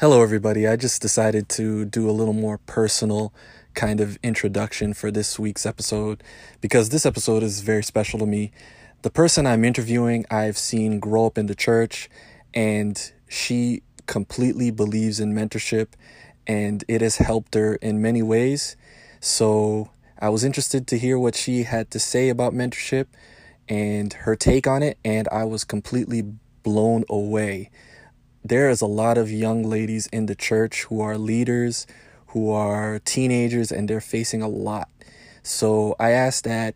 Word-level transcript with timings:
Hello, 0.00 0.22
everybody. 0.22 0.66
I 0.66 0.76
just 0.76 1.02
decided 1.02 1.50
to 1.50 1.84
do 1.84 2.08
a 2.08 2.10
little 2.10 2.32
more 2.32 2.56
personal 2.56 3.34
kind 3.74 4.00
of 4.00 4.18
introduction 4.22 4.94
for 4.94 5.10
this 5.10 5.38
week's 5.38 5.66
episode 5.66 6.22
because 6.62 6.88
this 6.88 7.04
episode 7.04 7.42
is 7.42 7.60
very 7.60 7.82
special 7.82 8.18
to 8.20 8.24
me. 8.24 8.50
The 9.02 9.10
person 9.10 9.46
I'm 9.46 9.62
interviewing, 9.62 10.24
I've 10.30 10.56
seen 10.56 11.00
grow 11.00 11.26
up 11.26 11.36
in 11.36 11.48
the 11.48 11.54
church, 11.54 12.08
and 12.54 13.12
she 13.28 13.82
completely 14.06 14.70
believes 14.70 15.20
in 15.20 15.34
mentorship, 15.34 15.88
and 16.46 16.82
it 16.88 17.02
has 17.02 17.18
helped 17.18 17.54
her 17.54 17.74
in 17.74 18.00
many 18.00 18.22
ways. 18.22 18.78
So 19.20 19.90
I 20.18 20.30
was 20.30 20.44
interested 20.44 20.86
to 20.86 20.98
hear 20.98 21.18
what 21.18 21.34
she 21.34 21.64
had 21.64 21.90
to 21.90 21.98
say 21.98 22.30
about 22.30 22.54
mentorship 22.54 23.08
and 23.68 24.14
her 24.14 24.34
take 24.34 24.66
on 24.66 24.82
it, 24.82 24.96
and 25.04 25.28
I 25.30 25.44
was 25.44 25.62
completely 25.62 26.22
blown 26.62 27.04
away 27.10 27.70
there 28.44 28.70
is 28.70 28.80
a 28.80 28.86
lot 28.86 29.18
of 29.18 29.30
young 29.30 29.62
ladies 29.62 30.06
in 30.08 30.26
the 30.26 30.34
church 30.34 30.84
who 30.84 31.00
are 31.00 31.18
leaders, 31.18 31.86
who 32.28 32.50
are 32.50 33.00
teenagers, 33.04 33.70
and 33.70 33.88
they're 33.88 34.00
facing 34.00 34.42
a 34.42 34.48
lot. 34.48 34.88
So 35.42 35.96
I 35.98 36.10
ask 36.10 36.44
that 36.44 36.74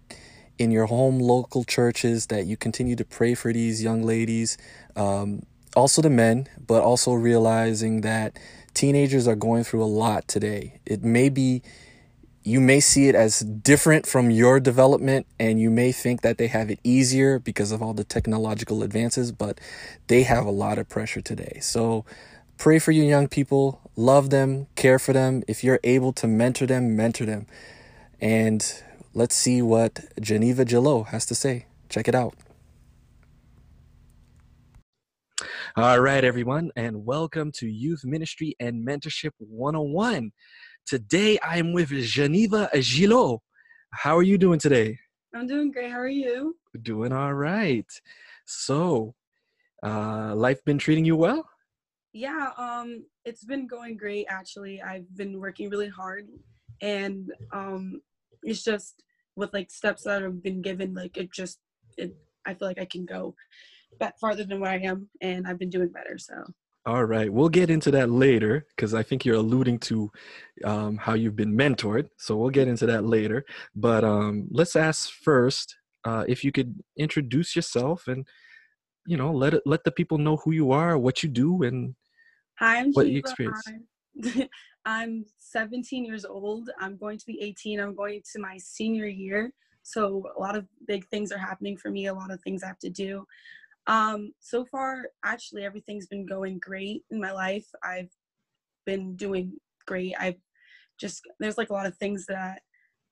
in 0.58 0.70
your 0.70 0.86
home 0.86 1.18
local 1.18 1.64
churches 1.64 2.26
that 2.26 2.46
you 2.46 2.56
continue 2.56 2.96
to 2.96 3.04
pray 3.04 3.34
for 3.34 3.52
these 3.52 3.82
young 3.82 4.02
ladies, 4.02 4.56
um, 4.94 5.44
also 5.74 6.00
the 6.02 6.10
men, 6.10 6.48
but 6.64 6.82
also 6.82 7.12
realizing 7.12 8.02
that 8.02 8.38
teenagers 8.74 9.26
are 9.26 9.34
going 9.34 9.64
through 9.64 9.82
a 9.82 9.86
lot 9.86 10.28
today. 10.28 10.80
It 10.86 11.02
may 11.02 11.28
be 11.28 11.62
you 12.44 12.60
may 12.60 12.78
see 12.78 13.08
it 13.08 13.14
as 13.14 13.40
different 13.40 14.06
from 14.06 14.30
your 14.30 14.60
development 14.60 15.26
and 15.40 15.58
you 15.58 15.70
may 15.70 15.92
think 15.92 16.20
that 16.20 16.36
they 16.36 16.46
have 16.48 16.70
it 16.70 16.78
easier 16.84 17.38
because 17.38 17.72
of 17.72 17.82
all 17.82 17.94
the 17.94 18.04
technological 18.04 18.82
advances, 18.82 19.32
but 19.32 19.58
they 20.08 20.24
have 20.24 20.44
a 20.44 20.50
lot 20.50 20.76
of 20.78 20.86
pressure 20.86 21.22
today. 21.22 21.58
So 21.62 22.04
pray 22.58 22.78
for 22.78 22.92
your 22.92 23.06
young 23.06 23.28
people, 23.28 23.80
love 23.96 24.28
them, 24.28 24.66
care 24.76 24.98
for 24.98 25.14
them. 25.14 25.42
If 25.48 25.64
you're 25.64 25.80
able 25.84 26.12
to 26.12 26.26
mentor 26.26 26.66
them, 26.66 26.94
mentor 26.94 27.24
them. 27.24 27.46
And 28.20 28.82
let's 29.14 29.34
see 29.34 29.62
what 29.62 30.00
Geneva 30.20 30.66
Gillot 30.66 31.08
has 31.08 31.24
to 31.26 31.34
say. 31.34 31.64
Check 31.88 32.08
it 32.08 32.14
out. 32.14 32.34
All 35.76 35.98
right, 35.98 36.22
everyone, 36.22 36.70
and 36.76 37.04
welcome 37.04 37.50
to 37.52 37.66
Youth 37.66 38.04
Ministry 38.04 38.54
and 38.60 38.86
Mentorship 38.86 39.32
101. 39.38 40.30
Today 40.86 41.38
I 41.38 41.56
am 41.56 41.72
with 41.72 41.88
Geneva 41.88 42.68
Gillot. 42.74 43.40
How 43.90 44.18
are 44.18 44.22
you 44.22 44.36
doing 44.36 44.58
today? 44.58 44.98
I'm 45.34 45.46
doing 45.46 45.72
great. 45.72 45.90
How 45.90 45.98
are 45.98 46.08
you? 46.08 46.56
Doing 46.82 47.10
all 47.10 47.32
right. 47.32 47.86
So, 48.44 49.14
uh, 49.82 50.34
life 50.34 50.62
been 50.66 50.76
treating 50.76 51.06
you 51.06 51.16
well? 51.16 51.48
Yeah, 52.12 52.50
um, 52.58 53.06
it's 53.24 53.46
been 53.46 53.66
going 53.66 53.96
great 53.96 54.26
actually. 54.28 54.82
I've 54.82 55.08
been 55.16 55.40
working 55.40 55.70
really 55.70 55.88
hard 55.88 56.28
and 56.82 57.32
um 57.52 58.02
it's 58.42 58.62
just 58.62 59.02
with 59.36 59.54
like 59.54 59.70
steps 59.70 60.02
that 60.02 60.20
have 60.20 60.42
been 60.42 60.60
given, 60.60 60.92
like 60.92 61.16
it 61.16 61.32
just 61.32 61.60
it 61.96 62.14
I 62.44 62.52
feel 62.52 62.68
like 62.68 62.78
I 62.78 62.84
can 62.84 63.06
go 63.06 63.34
back 63.98 64.18
farther 64.20 64.44
than 64.44 64.60
where 64.60 64.72
I 64.72 64.80
am 64.80 65.08
and 65.22 65.46
I've 65.46 65.58
been 65.58 65.70
doing 65.70 65.88
better. 65.88 66.18
So 66.18 66.34
all 66.86 67.04
right, 67.04 67.32
we'll 67.32 67.48
get 67.48 67.70
into 67.70 67.90
that 67.92 68.10
later 68.10 68.66
because 68.76 68.92
I 68.92 69.02
think 69.02 69.24
you're 69.24 69.36
alluding 69.36 69.78
to 69.80 70.10
um, 70.64 70.98
how 70.98 71.14
you've 71.14 71.36
been 71.36 71.56
mentored. 71.56 72.08
So 72.18 72.36
we'll 72.36 72.50
get 72.50 72.68
into 72.68 72.86
that 72.86 73.04
later. 73.04 73.44
But 73.74 74.04
um, 74.04 74.48
let's 74.50 74.76
ask 74.76 75.10
first 75.10 75.76
uh, 76.04 76.24
if 76.28 76.44
you 76.44 76.52
could 76.52 76.82
introduce 76.98 77.56
yourself 77.56 78.06
and 78.06 78.26
you 79.06 79.16
know 79.16 79.32
let 79.32 79.54
it, 79.54 79.62
let 79.64 79.84
the 79.84 79.92
people 79.92 80.18
know 80.18 80.36
who 80.36 80.52
you 80.52 80.72
are, 80.72 80.98
what 80.98 81.22
you 81.22 81.28
do, 81.28 81.62
and 81.62 81.94
Hi, 82.58 82.78
I'm 82.78 82.92
what 82.92 83.06
Shiva. 83.06 83.12
you 83.12 83.18
experience. 83.18 83.62
I'm, 83.66 84.48
I'm 84.84 85.24
17 85.38 86.04
years 86.04 86.24
old. 86.24 86.70
I'm 86.78 86.96
going 86.96 87.18
to 87.18 87.26
be 87.26 87.40
18. 87.40 87.80
I'm 87.80 87.94
going 87.94 88.20
to 88.32 88.40
my 88.40 88.58
senior 88.58 89.06
year. 89.06 89.52
So 89.82 90.24
a 90.36 90.40
lot 90.40 90.56
of 90.56 90.66
big 90.86 91.06
things 91.08 91.32
are 91.32 91.38
happening 91.38 91.76
for 91.76 91.90
me. 91.90 92.06
A 92.06 92.14
lot 92.14 92.30
of 92.30 92.40
things 92.42 92.62
I 92.62 92.68
have 92.68 92.78
to 92.80 92.90
do. 92.90 93.26
Um, 93.86 94.32
so 94.40 94.64
far, 94.64 95.04
actually, 95.24 95.64
everything's 95.64 96.06
been 96.06 96.26
going 96.26 96.58
great 96.58 97.02
in 97.10 97.20
my 97.20 97.32
life. 97.32 97.66
I've 97.82 98.10
been 98.86 99.16
doing 99.16 99.52
great. 99.86 100.14
I've 100.18 100.40
just, 100.98 101.22
there's 101.38 101.58
like 101.58 101.70
a 101.70 101.74
lot 101.74 101.86
of 101.86 101.96
things 101.96 102.26
that 102.26 102.62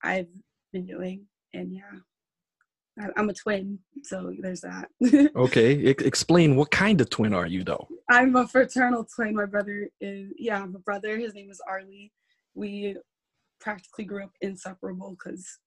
I've 0.03 0.28
been 0.72 0.87
doing. 0.87 1.27
And 1.53 1.75
yeah, 1.75 3.06
I'm 3.16 3.28
a 3.28 3.34
twin. 3.34 3.78
So 4.03 4.32
there's 4.41 4.62
that. 4.62 4.88
okay. 5.37 5.72
explain 5.72 6.56
what 6.56 6.71
kind 6.71 7.00
of 7.00 7.11
twin 7.11 7.34
are 7.34 7.47
you, 7.47 7.65
though? 7.65 7.87
I'm 8.11 8.37
a 8.37 8.47
fraternal 8.47 9.05
twin. 9.05 9.34
My 9.34 9.47
brother 9.47 9.88
is, 10.00 10.31
yeah, 10.38 10.62
I'm 10.62 10.75
a 10.75 10.81
brother. 10.81 11.19
His 11.19 11.34
name 11.34 11.50
is 11.50 11.61
Arlie. 11.69 12.12
We 12.55 12.97
practically 13.61 14.05
grew 14.05 14.25
up 14.25 14.32
inseparable 14.41 15.11
because 15.11 15.59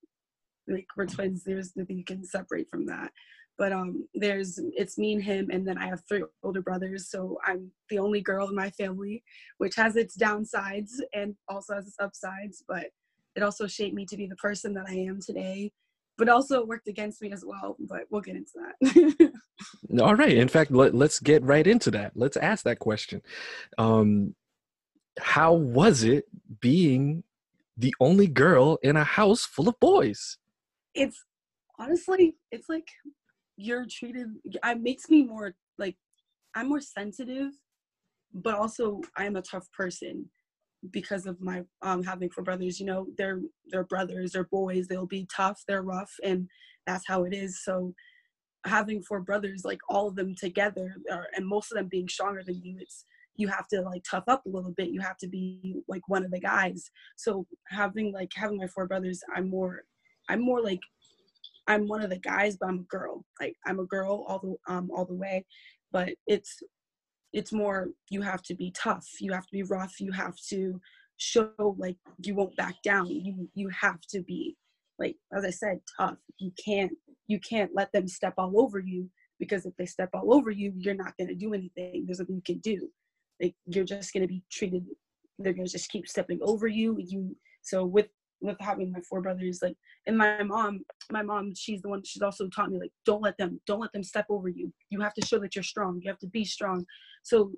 like 0.68 0.86
we're 0.96 1.06
twins 1.06 1.44
there's 1.44 1.74
nothing 1.76 1.96
you 1.96 2.04
can 2.04 2.24
separate 2.24 2.68
from 2.68 2.86
that 2.86 3.10
but 3.58 3.72
um 3.72 4.06
there's 4.14 4.58
it's 4.76 4.98
me 4.98 5.12
and 5.12 5.22
him 5.22 5.48
and 5.50 5.66
then 5.66 5.78
i 5.78 5.86
have 5.86 6.02
three 6.08 6.22
older 6.42 6.62
brothers 6.62 7.10
so 7.10 7.38
i'm 7.44 7.70
the 7.90 7.98
only 7.98 8.20
girl 8.20 8.48
in 8.48 8.54
my 8.54 8.70
family 8.70 9.22
which 9.58 9.74
has 9.74 9.96
its 9.96 10.16
downsides 10.16 10.92
and 11.14 11.34
also 11.48 11.74
has 11.74 11.86
its 11.86 11.96
upsides 12.00 12.62
but 12.68 12.86
it 13.34 13.42
also 13.42 13.66
shaped 13.66 13.94
me 13.94 14.06
to 14.06 14.16
be 14.16 14.26
the 14.26 14.36
person 14.36 14.74
that 14.74 14.86
i 14.88 14.94
am 14.94 15.20
today 15.20 15.70
but 16.18 16.28
also 16.28 16.60
it 16.60 16.68
worked 16.68 16.88
against 16.88 17.20
me 17.22 17.30
as 17.32 17.44
well 17.46 17.76
but 17.80 18.02
we'll 18.10 18.20
get 18.20 18.36
into 18.36 18.52
that. 18.54 19.32
All 20.00 20.14
right 20.14 20.36
in 20.36 20.48
fact 20.48 20.70
let, 20.70 20.94
let's 20.94 21.20
get 21.20 21.42
right 21.42 21.66
into 21.66 21.90
that. 21.92 22.12
Let's 22.14 22.36
ask 22.36 22.64
that 22.64 22.78
question. 22.78 23.22
Um 23.78 24.34
how 25.18 25.54
was 25.54 26.02
it 26.02 26.26
being 26.60 27.24
the 27.76 27.94
only 28.00 28.26
girl 28.26 28.78
in 28.82 28.96
a 28.96 29.04
house 29.04 29.44
full 29.44 29.68
of 29.68 29.78
boys? 29.80 30.38
It's 30.94 31.24
honestly 31.78 32.36
it's 32.50 32.68
like 32.68 32.88
you're 33.56 33.86
treated 33.90 34.28
it 34.44 34.80
makes 34.80 35.08
me 35.08 35.24
more 35.24 35.54
like 35.78 35.96
i'm 36.54 36.68
more 36.68 36.80
sensitive 36.80 37.52
but 38.34 38.54
also 38.54 39.00
i'm 39.16 39.36
a 39.36 39.42
tough 39.42 39.66
person 39.72 40.28
because 40.90 41.26
of 41.26 41.40
my 41.40 41.62
um 41.82 42.02
having 42.02 42.30
four 42.30 42.44
brothers 42.44 42.78
you 42.78 42.86
know 42.86 43.06
they're 43.16 43.40
they're 43.68 43.84
brothers 43.84 44.32
they're 44.32 44.44
boys 44.44 44.86
they'll 44.86 45.06
be 45.06 45.26
tough 45.34 45.62
they're 45.66 45.82
rough 45.82 46.12
and 46.22 46.48
that's 46.86 47.06
how 47.06 47.24
it 47.24 47.34
is. 47.34 47.62
So 47.62 47.92
having 48.64 49.02
four 49.02 49.20
brothers 49.20 49.62
like 49.64 49.80
all 49.88 50.08
of 50.08 50.16
them 50.16 50.34
together 50.34 50.96
or, 51.10 51.26
and 51.36 51.46
most 51.46 51.70
of 51.70 51.76
them 51.76 51.88
being 51.88 52.08
stronger 52.08 52.42
than 52.44 52.60
you 52.62 52.78
it's 52.80 53.04
you 53.38 53.48
have 53.48 53.68
to 53.68 53.82
like 53.82 54.02
tough 54.10 54.24
up 54.28 54.46
a 54.46 54.48
little 54.48 54.72
bit. 54.78 54.88
You 54.88 55.00
have 55.02 55.18
to 55.18 55.28
be 55.28 55.82
like 55.88 56.08
one 56.08 56.24
of 56.24 56.30
the 56.30 56.40
guys. 56.40 56.90
So 57.16 57.46
having 57.68 58.10
like 58.10 58.30
having 58.34 58.56
my 58.56 58.66
four 58.68 58.86
brothers 58.86 59.20
i'm 59.34 59.50
more 59.50 59.82
i'm 60.28 60.40
more 60.40 60.62
like 60.62 60.80
I'm 61.68 61.86
one 61.86 62.02
of 62.02 62.10
the 62.10 62.18
guys, 62.18 62.56
but 62.56 62.68
I'm 62.68 62.80
a 62.80 62.96
girl. 62.96 63.24
Like 63.40 63.54
I'm 63.66 63.80
a 63.80 63.84
girl 63.86 64.24
all 64.28 64.38
the 64.38 64.72
um 64.72 64.90
all 64.94 65.04
the 65.04 65.14
way, 65.14 65.44
but 65.92 66.10
it's 66.26 66.62
it's 67.32 67.52
more 67.52 67.88
you 68.10 68.22
have 68.22 68.42
to 68.42 68.54
be 68.54 68.70
tough. 68.72 69.06
You 69.20 69.32
have 69.32 69.46
to 69.46 69.52
be 69.52 69.62
rough. 69.62 70.00
You 70.00 70.12
have 70.12 70.36
to 70.50 70.80
show 71.16 71.50
like 71.78 71.96
you 72.22 72.34
won't 72.34 72.56
back 72.56 72.76
down. 72.82 73.06
You 73.08 73.48
you 73.54 73.68
have 73.68 74.00
to 74.10 74.22
be 74.22 74.56
like 74.98 75.16
as 75.36 75.44
I 75.44 75.50
said, 75.50 75.80
tough. 75.98 76.18
You 76.38 76.52
can't 76.62 76.92
you 77.26 77.40
can't 77.40 77.72
let 77.74 77.92
them 77.92 78.08
step 78.08 78.34
all 78.38 78.60
over 78.60 78.78
you 78.78 79.10
because 79.38 79.66
if 79.66 79.74
they 79.76 79.86
step 79.86 80.10
all 80.14 80.32
over 80.32 80.50
you, 80.50 80.72
you're 80.76 80.94
not 80.94 81.14
gonna 81.18 81.34
do 81.34 81.52
anything. 81.52 82.04
There's 82.06 82.20
nothing 82.20 82.36
you 82.36 82.42
can 82.54 82.58
do. 82.58 82.88
Like 83.42 83.54
you're 83.66 83.84
just 83.84 84.12
gonna 84.12 84.28
be 84.28 84.42
treated. 84.50 84.84
They're 85.38 85.52
gonna 85.52 85.68
just 85.68 85.90
keep 85.90 86.08
stepping 86.08 86.38
over 86.42 86.66
you. 86.66 86.96
You 86.98 87.36
so 87.62 87.84
with 87.84 88.08
with 88.40 88.56
having 88.60 88.92
my 88.92 89.00
four 89.00 89.20
brothers 89.22 89.60
like 89.62 89.76
and 90.06 90.16
my 90.16 90.42
mom 90.42 90.80
my 91.10 91.22
mom 91.22 91.54
she's 91.54 91.80
the 91.82 91.88
one 91.88 92.02
she's 92.04 92.22
also 92.22 92.48
taught 92.48 92.70
me 92.70 92.78
like 92.78 92.92
don't 93.04 93.22
let 93.22 93.36
them 93.38 93.60
don't 93.66 93.80
let 93.80 93.92
them 93.92 94.02
step 94.02 94.26
over 94.28 94.48
you. 94.48 94.72
You 94.90 95.00
have 95.00 95.14
to 95.14 95.26
show 95.26 95.38
that 95.38 95.54
you're 95.54 95.64
strong. 95.64 96.00
You 96.02 96.10
have 96.10 96.18
to 96.20 96.26
be 96.26 96.44
strong. 96.44 96.84
So 97.22 97.52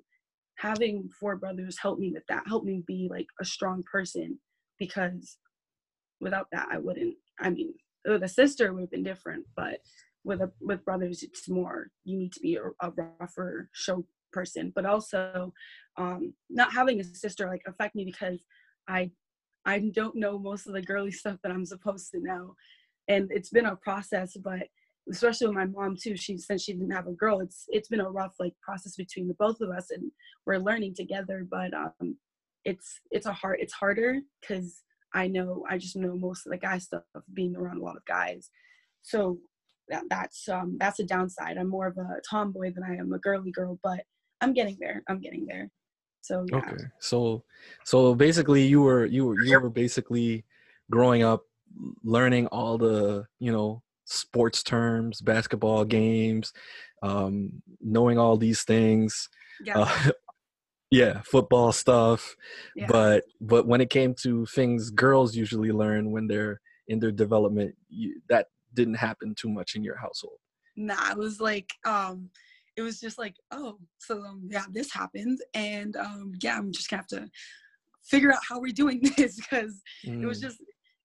having 0.57 1.09
four 1.19 1.35
brothers 1.35 1.77
helped 1.81 1.99
me 1.99 2.11
with 2.13 2.23
that 2.27 2.47
helped 2.47 2.65
me 2.65 2.83
be 2.85 3.07
like 3.09 3.27
a 3.39 3.45
strong 3.45 3.83
person 3.89 4.39
because 4.77 5.37
without 6.19 6.47
that 6.51 6.67
i 6.69 6.77
wouldn't 6.77 7.15
i 7.39 7.49
mean 7.49 7.73
with 8.05 8.23
a 8.23 8.27
sister 8.27 8.73
would 8.73 8.81
have 8.81 8.91
been 8.91 9.03
different 9.03 9.45
but 9.55 9.79
with 10.25 10.41
a 10.41 10.51
with 10.59 10.83
brothers 10.83 11.23
it's 11.23 11.47
more 11.47 11.91
you 12.03 12.17
need 12.17 12.33
to 12.33 12.41
be 12.41 12.55
a, 12.57 12.85
a 12.85 12.91
rougher 13.19 13.69
show 13.71 14.05
person. 14.31 14.71
But 14.75 14.85
also 14.85 15.53
um 15.97 16.33
not 16.49 16.73
having 16.73 16.99
a 16.99 17.03
sister 17.03 17.47
like 17.47 17.61
affect 17.67 17.95
me 17.95 18.05
because 18.05 18.39
i 18.87 19.09
I 19.65 19.79
don't 19.93 20.15
know 20.15 20.39
most 20.39 20.67
of 20.67 20.73
the 20.73 20.81
girly 20.81 21.11
stuff 21.11 21.37
that 21.43 21.51
I'm 21.51 21.65
supposed 21.65 22.11
to 22.11 22.19
know. 22.21 22.55
And 23.07 23.29
it's 23.31 23.49
been 23.49 23.65
a 23.65 23.75
process, 23.75 24.37
but 24.37 24.67
especially 25.09 25.47
with 25.47 25.55
my 25.55 25.65
mom 25.65 25.95
too, 26.01 26.15
she 26.15 26.37
since 26.37 26.63
she 26.63 26.73
didn't 26.73 26.91
have 26.91 27.07
a 27.07 27.13
girl, 27.13 27.39
it's 27.39 27.65
it's 27.69 27.89
been 27.89 27.99
a 27.99 28.09
rough 28.09 28.35
like 28.39 28.53
process 28.61 28.95
between 28.95 29.27
the 29.27 29.33
both 29.35 29.61
of 29.61 29.69
us 29.69 29.89
and 29.91 30.11
we're 30.45 30.57
learning 30.57 30.95
together. 30.95 31.45
But 31.49 31.73
um 31.73 32.17
it's 32.65 32.99
it's 33.11 33.25
a 33.25 33.33
hard 33.33 33.59
it's 33.59 33.73
harder 33.73 34.19
because 34.39 34.81
I 35.13 35.27
know 35.27 35.65
I 35.69 35.77
just 35.77 35.95
know 35.95 36.15
most 36.15 36.45
of 36.45 36.51
the 36.51 36.57
guy 36.57 36.77
stuff 36.77 37.03
being 37.33 37.55
around 37.55 37.79
a 37.79 37.83
lot 37.83 37.97
of 37.97 38.05
guys. 38.05 38.49
So 39.01 39.39
that, 39.89 40.03
that's 40.09 40.47
um 40.47 40.77
that's 40.79 40.99
a 40.99 41.05
downside. 41.05 41.57
I'm 41.57 41.69
more 41.69 41.87
of 41.87 41.97
a 41.97 42.19
tomboy 42.29 42.73
than 42.73 42.83
I 42.83 42.95
am 42.95 43.13
a 43.13 43.19
girly 43.19 43.51
girl, 43.51 43.79
but 43.83 44.01
I'm 44.41 44.53
getting 44.53 44.77
there. 44.79 45.03
I'm 45.07 45.19
getting 45.19 45.45
there. 45.45 45.69
So 46.21 46.45
yeah. 46.49 46.57
Okay. 46.57 46.83
So 46.99 47.43
so 47.85 48.15
basically 48.15 48.65
you 48.65 48.81
were 48.81 49.05
you 49.05 49.25
were 49.25 49.41
you 49.41 49.59
were 49.59 49.69
basically 49.69 50.45
growing 50.89 51.23
up 51.23 51.43
learning 52.03 52.47
all 52.47 52.77
the, 52.77 53.25
you 53.39 53.51
know, 53.51 53.81
sports 54.05 54.63
terms, 54.63 55.21
basketball 55.21 55.85
games, 55.85 56.51
um, 57.03 57.61
knowing 57.81 58.17
all 58.17 58.37
these 58.37 58.63
things. 58.63 59.29
Yeah. 59.63 59.79
Uh, 59.79 60.11
yeah, 60.91 61.21
football 61.21 61.71
stuff. 61.71 62.35
Yeah. 62.75 62.87
But 62.87 63.23
but 63.39 63.67
when 63.67 63.81
it 63.81 63.89
came 63.89 64.13
to 64.21 64.45
things 64.47 64.89
girls 64.89 65.35
usually 65.35 65.71
learn 65.71 66.11
when 66.11 66.27
they're 66.27 66.61
in 66.87 66.99
their 66.99 67.11
development, 67.11 67.75
you, 67.89 68.21
that 68.29 68.47
didn't 68.73 68.95
happen 68.95 69.35
too 69.35 69.49
much 69.49 69.75
in 69.75 69.83
your 69.83 69.97
household. 69.97 70.39
nah, 70.75 71.11
it 71.11 71.17
was 71.17 71.39
like 71.41 71.69
um 71.85 72.29
it 72.79 72.83
was 72.83 73.01
just 73.01 73.19
like, 73.19 73.35
oh, 73.51 73.77
so 73.99 74.23
um, 74.25 74.47
yeah, 74.51 74.65
this 74.71 74.93
happened 74.93 75.39
and 75.53 75.95
um 75.97 76.33
yeah, 76.41 76.57
I'm 76.57 76.71
just 76.71 76.89
gonna 76.89 77.01
have 77.01 77.07
to 77.09 77.29
figure 78.05 78.31
out 78.33 78.39
how 78.47 78.59
we're 78.59 78.73
doing 78.73 79.01
this 79.17 79.37
because 79.37 79.81
it 80.21 80.27
was 80.27 80.39
Mm, 80.39 80.41
just 80.41 80.57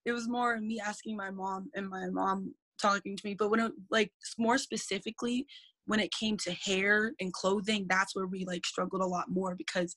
it 0.07 0.13
was 0.13 0.29
more 0.29 0.61
me 0.61 0.81
asking 0.85 1.17
my 1.17 1.31
mom 1.31 1.71
and 1.75 1.89
my 1.89 2.09
mom 2.11 2.55
talking 2.81 3.17
to 3.17 3.27
me 3.27 3.35
but 3.35 3.51
when 3.51 3.61
it 3.61 3.73
like 3.91 4.13
more 4.39 4.59
specifically 4.59 5.47
when 5.87 6.01
it 6.01 6.13
came 6.13 6.37
to 6.37 6.53
hair 6.53 7.13
and 7.21 7.33
clothing 7.33 7.87
that's 7.89 8.17
where 8.17 8.27
we 8.27 8.45
like 8.47 8.67
struggled 8.67 9.03
a 9.03 9.07
lot 9.07 9.27
more 9.31 9.55
because 9.57 9.95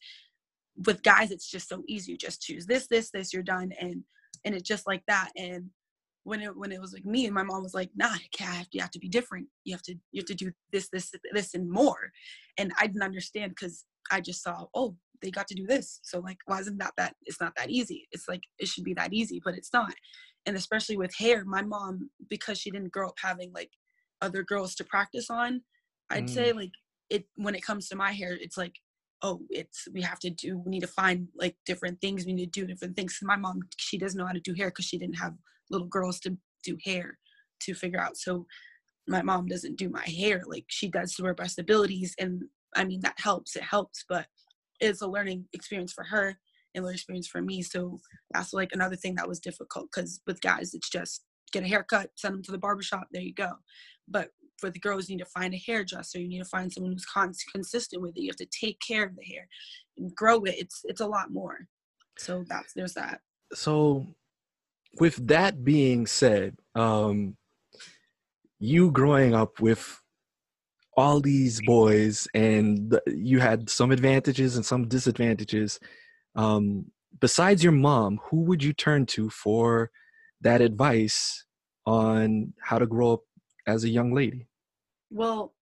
with 0.86 1.04
guys 1.04 1.32
it's 1.32 1.50
just 1.50 1.70
so 1.70 1.84
easy 1.88 2.12
you 2.14 2.18
just 2.18 2.42
choose 2.42 2.66
this 2.68 2.88
this 2.88 3.10
this 3.12 3.34
you're 3.34 3.44
done 3.44 3.72
and 3.80 4.04
and 4.46 4.56
it's 4.56 4.68
just 4.68 4.88
like 4.88 5.04
that 5.08 5.32
and 5.38 5.70
when 6.28 6.42
it 6.42 6.56
when 6.58 6.72
it 6.72 6.82
was 6.82 6.94
like 6.94 7.06
me 7.06 7.26
and 7.26 7.34
my 7.34 7.44
mom 7.44 7.64
was 7.64 7.74
like 7.74 7.90
nah 7.96 8.14
you 8.14 8.46
have, 8.46 8.68
you 8.72 8.82
have 8.82 8.92
to 8.92 9.00
be 9.00 9.10
different. 9.10 9.48
You 9.64 9.74
have 9.74 9.82
to 9.84 9.96
you 10.12 10.20
have 10.22 10.26
to 10.28 10.36
do 10.36 10.52
this 10.74 10.90
this 10.90 11.12
this 11.34 11.54
and 11.54 11.70
more. 11.70 12.12
And 12.58 12.72
i 12.80 12.88
didn't 12.88 13.10
understand 13.12 13.52
because 13.52 13.86
i 14.12 14.20
just 14.22 14.44
saw 14.44 14.66
oh 14.74 14.96
they 15.22 15.32
got 15.32 15.48
to 15.48 15.56
do 15.56 15.66
this. 15.66 16.00
So 16.04 16.20
like 16.20 16.38
why 16.46 16.60
isn't 16.60 16.80
that 16.80 16.94
that 16.98 17.16
it's 17.26 17.42
not 17.42 17.54
that 17.56 17.70
easy. 17.70 18.08
It's 18.12 18.28
like 18.28 18.44
it 18.60 18.68
should 18.68 18.84
be 18.84 18.94
that 18.96 19.14
easy 19.14 19.42
but 19.44 19.56
it's 19.56 19.74
not. 19.74 19.94
And 20.46 20.56
especially 20.56 20.98
with 20.98 21.16
hair 21.18 21.46
my 21.46 21.62
mom 21.62 22.10
because 22.30 22.58
she 22.60 22.72
didn't 22.72 22.92
grow 22.92 23.08
up 23.10 23.18
having 23.22 23.52
like 23.54 23.72
other 24.22 24.44
girls 24.44 24.76
to 24.76 24.84
practice 24.84 25.30
on 25.30 25.62
i'd 26.10 26.26
Mm. 26.26 26.30
say 26.30 26.52
like 26.52 26.72
it 27.10 27.26
when 27.36 27.54
it 27.56 27.64
comes 27.70 27.88
to 27.88 27.96
my 27.96 28.12
hair 28.12 28.34
it's 28.46 28.58
like 28.58 28.74
oh 29.22 29.42
it's 29.50 29.88
we 29.94 30.02
have 30.02 30.20
to 30.20 30.30
do 30.30 30.60
we 30.64 30.72
need 30.72 30.82
to 30.82 30.88
find 30.88 31.28
like 31.36 31.56
different 31.66 32.00
things. 32.02 32.26
We 32.26 32.34
need 32.34 32.52
to 32.54 32.60
do 32.62 32.68
different 32.68 32.96
things. 32.96 33.18
My 33.22 33.36
mom 33.36 33.62
she 33.78 33.98
doesn't 33.98 34.18
know 34.18 34.26
how 34.26 34.34
to 34.34 34.40
do 34.40 34.54
hair 34.54 34.70
because 34.70 34.86
she 34.86 34.98
didn't 34.98 35.18
have 35.18 35.34
little 35.70 35.88
girls 35.88 36.20
to 36.22 36.38
do 36.64 36.78
hair 36.84 37.18
to 37.62 37.74
figure 37.74 38.00
out. 38.00 38.18
So 38.18 38.46
my 39.08 39.22
mom 39.22 39.48
doesn't 39.48 39.78
do 39.78 39.90
my 39.90 40.06
hair. 40.06 40.44
Like 40.46 40.66
she 40.68 40.90
does 40.90 41.14
to 41.16 41.24
her 41.24 41.36
abilities 41.60 42.14
and 42.20 42.44
i 42.76 42.84
mean 42.84 43.00
that 43.02 43.20
helps. 43.20 43.56
It 43.56 43.64
helps 43.64 44.06
but 44.08 44.28
it's 44.80 45.02
a 45.02 45.08
learning 45.08 45.46
experience 45.54 45.94
for 45.94 46.04
her 46.04 46.38
and 46.76 46.84
learning 46.84 46.98
experience 46.98 47.28
for 47.28 47.42
me. 47.42 47.62
So 47.62 48.00
that's 48.32 48.54
like 48.54 48.72
another 48.74 48.96
thing 48.96 49.16
that 49.16 49.28
was 49.28 49.40
difficult 49.40 49.88
because 49.92 50.22
with 50.28 50.42
guys 50.42 50.74
it's 50.74 50.90
just 50.90 51.24
get 51.54 51.64
a 51.64 51.68
haircut 51.68 52.10
send 52.16 52.36
them 52.36 52.44
to 52.44 52.52
the 52.52 52.58
barbershop 52.58 53.08
there 53.12 53.22
you 53.22 53.34
go. 53.34 53.54
But 54.08 54.32
for 54.58 54.70
the 54.70 54.80
girls 54.80 55.08
you 55.08 55.16
need 55.16 55.24
to 55.24 55.30
find 55.30 55.54
a 55.54 55.64
hairdresser. 55.66 56.20
You 56.20 56.28
need 56.28 56.40
to 56.40 56.46
find 56.46 56.72
someone 56.72 56.92
who's 56.92 57.06
con- 57.06 57.34
consistent 57.52 58.02
with 58.02 58.18
it. 58.18 58.22
You 58.22 58.30
have 58.30 58.36
to 58.38 58.46
take 58.48 58.80
care 58.80 59.06
of 59.06 59.16
the 59.16 59.24
hair 59.24 59.48
and 59.98 60.14
grow 60.16 60.44
it. 60.44 60.56
It's 60.58 60.82
it's 60.86 61.02
a 61.02 61.08
lot 61.08 61.32
more. 61.32 61.68
So 62.18 62.44
that's 62.48 62.74
there's 62.74 62.94
that. 62.96 63.22
So 63.54 64.06
with 65.00 65.28
that 65.28 65.64
being 65.64 66.06
said, 66.08 66.58
um 66.76 67.36
you 68.60 68.92
growing 68.92 69.36
up 69.36 69.60
with 69.60 70.02
all 70.96 71.20
these 71.22 71.62
boys 71.62 72.28
and 72.34 73.00
you 73.06 73.40
had 73.40 73.70
some 73.70 73.92
advantages 73.92 74.56
and 74.56 74.66
some 74.66 74.88
disadvantages 74.88 75.80
um 76.36 76.86
besides 77.20 77.64
your 77.64 77.72
mom 77.74 78.20
who 78.24 78.38
would 78.42 78.64
you 78.64 78.74
turn 78.74 79.06
to 79.06 79.30
for 79.30 79.92
that 80.42 80.60
advice 80.60 81.46
on 81.86 82.52
how 82.62 82.80
to 82.80 82.88
grow 82.88 83.14
up 83.14 83.22
as 83.68 83.84
a 83.84 83.90
young 83.90 84.14
lady 84.14 84.48
Well, 85.12 85.54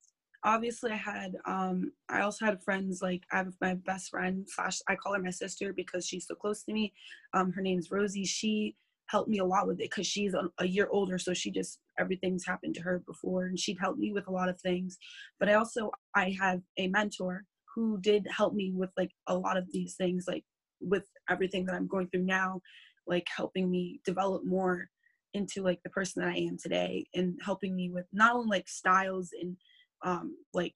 obviously 0.44 0.92
I 0.92 0.96
had 0.96 1.36
um 1.46 1.92
I 2.08 2.22
also 2.22 2.46
had 2.46 2.64
friends 2.64 3.02
like 3.02 3.24
I 3.32 3.38
have 3.38 3.54
my 3.60 3.74
best 3.74 4.10
friend 4.12 4.48
slash 4.48 4.80
I 4.88 4.96
call 4.96 5.14
her 5.14 5.20
my 5.22 5.32
sister 5.32 5.74
because 5.74 6.06
she's 6.06 6.28
so 6.28 6.36
close 6.36 6.64
to 6.64 6.74
me. 6.74 6.94
Um 7.34 7.52
her 7.52 7.62
name's 7.62 7.92
Rosie. 7.92 8.26
She 8.26 8.76
helped 9.08 9.30
me 9.30 9.40
a 9.40 9.46
lot 9.46 9.68
with 9.68 9.80
it 9.80 9.90
because 9.90 10.08
she's 10.08 10.34
a, 10.34 10.50
a 10.60 10.68
year 10.68 10.88
older 10.92 11.18
so 11.18 11.34
she 11.34 11.52
just 11.52 11.80
everything's 12.00 12.46
happened 12.46 12.76
to 12.76 12.82
her 12.82 13.04
before 13.06 13.46
and 13.46 13.60
she'd 13.60 13.78
help 13.80 13.98
me 13.98 14.12
with 14.12 14.28
a 14.28 14.32
lot 14.32 14.50
of 14.50 14.60
things. 14.62 14.98
But 15.40 15.50
i 15.50 15.54
also 15.54 15.92
i 16.16 16.36
have 16.40 16.62
a 16.78 16.88
mentor 16.88 17.44
who 17.76 18.00
did 18.02 18.26
help 18.36 18.54
me 18.54 18.72
with 18.74 18.90
like 18.98 19.12
a 19.28 19.38
lot 19.38 19.58
of 19.58 19.66
these 19.72 19.96
things 19.96 20.26
like 20.28 20.44
with 20.80 21.06
everything 21.30 21.66
that 21.66 21.76
i'm 21.76 21.88
going 21.88 22.08
through 22.10 22.24
now 22.24 22.62
like 23.08 23.28
helping 23.36 23.70
me 23.70 24.00
develop 24.06 24.44
more 24.46 24.88
into 25.34 25.62
like 25.62 25.80
the 25.84 25.90
person 25.90 26.22
that 26.22 26.32
i 26.32 26.38
am 26.38 26.58
today 26.58 27.06
and 27.14 27.38
helping 27.44 27.76
me 27.76 27.90
with 27.90 28.06
not 28.14 28.34
only 28.34 28.58
like 28.58 28.68
styles 28.68 29.30
and 29.42 29.58
um 30.06 30.36
like 30.54 30.74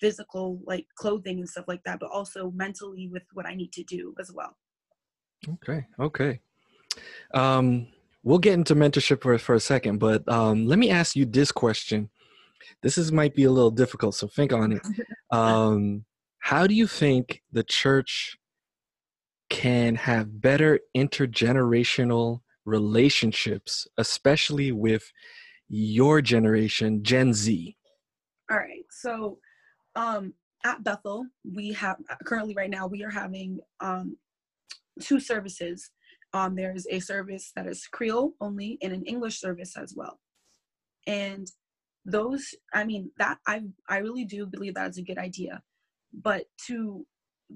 physical 0.00 0.60
like 0.66 0.86
clothing 0.98 1.38
and 1.38 1.48
stuff 1.48 1.64
like 1.68 1.82
that 1.84 1.98
but 2.00 2.10
also 2.10 2.50
mentally 2.52 3.08
with 3.10 3.22
what 3.32 3.46
i 3.46 3.54
need 3.54 3.72
to 3.72 3.84
do 3.84 4.14
as 4.20 4.30
well. 4.34 4.56
Okay 5.48 5.84
okay 6.00 6.40
um 7.34 7.86
we'll 8.24 8.38
get 8.38 8.54
into 8.54 8.74
mentorship 8.74 9.22
for, 9.22 9.36
for 9.38 9.54
a 9.54 9.60
second 9.60 9.98
but 9.98 10.26
um 10.28 10.66
let 10.66 10.78
me 10.78 10.90
ask 10.90 11.16
you 11.16 11.24
this 11.24 11.52
question 11.52 12.08
this 12.82 12.98
is 12.98 13.12
might 13.12 13.34
be 13.34 13.44
a 13.44 13.50
little 13.50 13.70
difficult 13.70 14.14
so 14.14 14.26
think 14.26 14.52
on 14.52 14.72
it 14.72 14.82
um 15.30 16.04
how 16.38 16.66
do 16.66 16.74
you 16.74 16.86
think 16.86 17.42
the 17.52 17.64
church 17.64 18.36
can 19.48 19.94
have 19.94 20.40
better 20.40 20.80
intergenerational 20.96 22.40
relationships 22.64 23.86
especially 23.98 24.72
with 24.72 25.10
your 25.68 26.20
generation 26.20 27.02
gen 27.02 27.32
z 27.32 27.76
All 28.50 28.58
right. 28.58 28.84
So 28.90 29.38
um 29.96 30.34
at 30.64 30.84
Bethel, 30.84 31.26
we 31.50 31.72
have 31.72 31.96
currently 32.24 32.54
right 32.54 32.70
now 32.70 32.86
we 32.86 33.02
are 33.02 33.10
having 33.10 33.60
um 33.80 34.16
two 35.00 35.18
services. 35.18 35.90
Um 36.34 36.54
there's 36.54 36.86
a 36.90 37.00
service 37.00 37.52
that 37.56 37.66
is 37.66 37.86
Creole 37.86 38.34
only 38.40 38.78
and 38.82 38.92
an 38.92 39.04
English 39.04 39.40
service 39.40 39.76
as 39.76 39.94
well. 39.96 40.20
And 41.06 41.46
those 42.04 42.54
I 42.74 42.84
mean 42.84 43.10
that 43.18 43.38
I 43.46 43.62
I 43.88 43.98
really 43.98 44.24
do 44.24 44.46
believe 44.46 44.74
that 44.74 44.90
is 44.90 44.98
a 44.98 45.02
good 45.02 45.18
idea. 45.18 45.62
But 46.12 46.44
to 46.66 47.06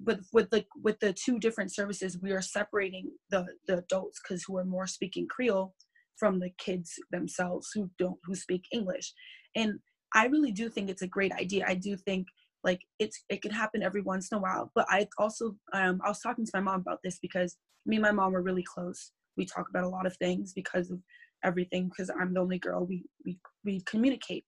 with 0.05 0.27
with 0.33 0.51
the 0.51 0.65
with 0.83 0.99
the 1.01 1.13
two 1.13 1.39
different 1.39 1.73
services 1.73 2.19
we 2.21 2.33
are 2.33 2.43
separating 2.43 3.11
the 3.31 3.47
the 3.67 3.79
adults 3.79 4.21
because 4.23 4.45
who 4.45 4.57
are 4.59 4.65
more 4.65 4.87
speaking 4.87 5.27
Creole 5.27 5.75
from 6.17 6.41
the 6.41 6.51
kids 6.59 6.95
themselves 7.11 7.71
who 7.75 7.91
don't 7.99 8.19
who 8.25 8.35
speak 8.35 8.65
English. 8.73 9.13
And 9.55 9.79
I 10.15 10.27
really 10.27 10.53
do 10.53 10.69
think 10.69 10.89
it's 10.91 11.03
a 11.03 11.09
great 11.09 11.33
idea. 11.33 11.65
I 11.67 11.75
do 11.75 11.97
think 11.97 12.27
like 12.65 12.81
it's 12.99 13.23
it 13.29 13.43
can 13.43 13.53
happen 13.53 13.83
every 13.83 14.03
once 14.03 14.29
in 14.31 14.39
a 14.39 14.41
while. 14.41 14.71
But 14.75 14.87
I 14.89 15.09
also 15.19 15.57
um 15.73 16.01
I 16.05 16.09
was 16.09 16.21
talking 16.21 16.45
to 16.45 16.51
my 16.55 16.61
mom 16.61 16.81
about 16.81 17.01
this 17.03 17.19
because 17.21 17.57
me 17.87 17.97
and 17.97 18.03
my 18.03 18.13
mom 18.13 18.35
are 18.37 18.43
really 18.43 18.65
close. 18.65 19.13
We 19.37 19.47
talk 19.47 19.69
about 19.69 19.85
a 19.85 19.89
lot 19.89 20.07
of 20.07 20.17
things 20.17 20.53
because 20.53 20.91
of 20.91 21.01
everything 21.45 21.89
because 21.89 22.11
I'm 22.11 22.35
the 22.35 22.41
only 22.41 22.59
girl. 22.59 22.85
We 22.85 23.05
we 23.25 23.39
we 23.65 23.81
communicate. 23.83 24.45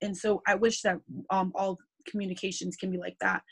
And 0.00 0.16
so 0.16 0.42
I 0.46 0.54
wish 0.54 0.82
that 0.82 0.98
um 1.30 1.52
all 1.54 1.78
communications 2.08 2.76
can 2.76 2.90
be 2.90 2.98
like 2.98 3.16
that. 3.20 3.42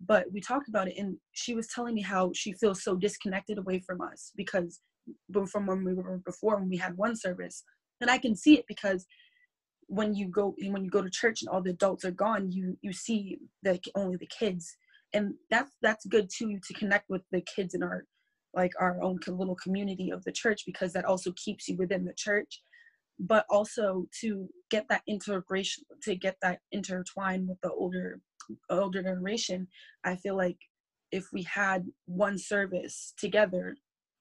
But 0.00 0.26
we 0.32 0.40
talked 0.40 0.68
about 0.68 0.88
it 0.88 0.94
and 0.98 1.16
she 1.32 1.54
was 1.54 1.68
telling 1.68 1.94
me 1.94 2.02
how 2.02 2.30
she 2.34 2.52
feels 2.52 2.82
so 2.82 2.96
disconnected 2.96 3.58
away 3.58 3.80
from 3.80 4.00
us 4.00 4.32
because 4.36 4.80
from 5.50 5.66
when 5.66 5.84
we 5.84 5.94
were 5.94 6.20
before 6.24 6.56
when 6.56 6.68
we 6.68 6.76
had 6.76 6.96
one 6.96 7.16
service. 7.16 7.64
And 8.00 8.10
I 8.10 8.18
can 8.18 8.36
see 8.36 8.58
it 8.58 8.66
because 8.68 9.06
when 9.86 10.14
you 10.14 10.28
go 10.28 10.54
when 10.68 10.84
you 10.84 10.90
go 10.90 11.02
to 11.02 11.10
church 11.10 11.42
and 11.42 11.48
all 11.48 11.62
the 11.62 11.70
adults 11.70 12.04
are 12.04 12.10
gone 12.10 12.50
you 12.50 12.76
you 12.82 12.92
see 12.92 13.38
the 13.62 13.78
only 13.94 14.16
the 14.16 14.26
kids 14.26 14.76
and 15.12 15.34
that's 15.50 15.72
that's 15.80 16.04
good 16.06 16.28
too 16.28 16.58
to 16.66 16.74
connect 16.74 17.08
with 17.08 17.22
the 17.30 17.40
kids 17.54 17.72
in 17.74 17.82
our 17.82 18.04
like 18.56 18.72
our 18.80 19.02
own 19.02 19.18
little 19.28 19.54
community 19.56 20.10
of 20.10 20.24
the 20.24 20.32
church 20.32 20.62
because 20.66 20.92
that 20.92 21.04
also 21.04 21.32
keeps 21.36 21.68
you 21.68 21.76
within 21.76 22.04
the 22.04 22.14
church. 22.14 22.62
But 23.18 23.46
also 23.48 24.06
to 24.20 24.48
get 24.70 24.86
that 24.88 25.02
integration 25.06 25.84
to 26.02 26.16
get 26.16 26.36
that 26.42 26.58
intertwined 26.72 27.48
with 27.48 27.60
the 27.62 27.70
older 27.70 28.20
older 28.70 29.02
generation 29.02 29.66
i 30.04 30.14
feel 30.14 30.36
like 30.36 30.58
if 31.10 31.24
we 31.32 31.42
had 31.42 31.84
one 32.04 32.38
service 32.38 33.12
together 33.18 33.74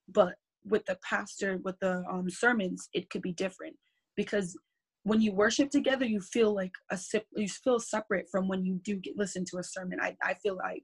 but 0.07 0.35
with 0.65 0.85
the 0.85 0.97
pastor 1.07 1.59
with 1.63 1.79
the 1.79 2.03
um, 2.09 2.29
sermons 2.29 2.89
it 2.93 3.09
could 3.09 3.21
be 3.21 3.31
different. 3.33 3.75
Because 4.15 4.57
when 5.03 5.21
you 5.21 5.31
worship 5.33 5.69
together 5.69 6.05
you 6.05 6.19
feel 6.19 6.53
like 6.53 6.71
a 6.91 6.99
you 7.35 7.47
feel 7.47 7.79
separate 7.79 8.27
from 8.31 8.47
when 8.47 8.65
you 8.65 8.79
do 8.83 8.95
get 8.95 9.17
listen 9.17 9.45
to 9.45 9.57
a 9.57 9.63
sermon. 9.63 9.99
I, 10.01 10.15
I 10.23 10.33
feel 10.35 10.57
like 10.57 10.83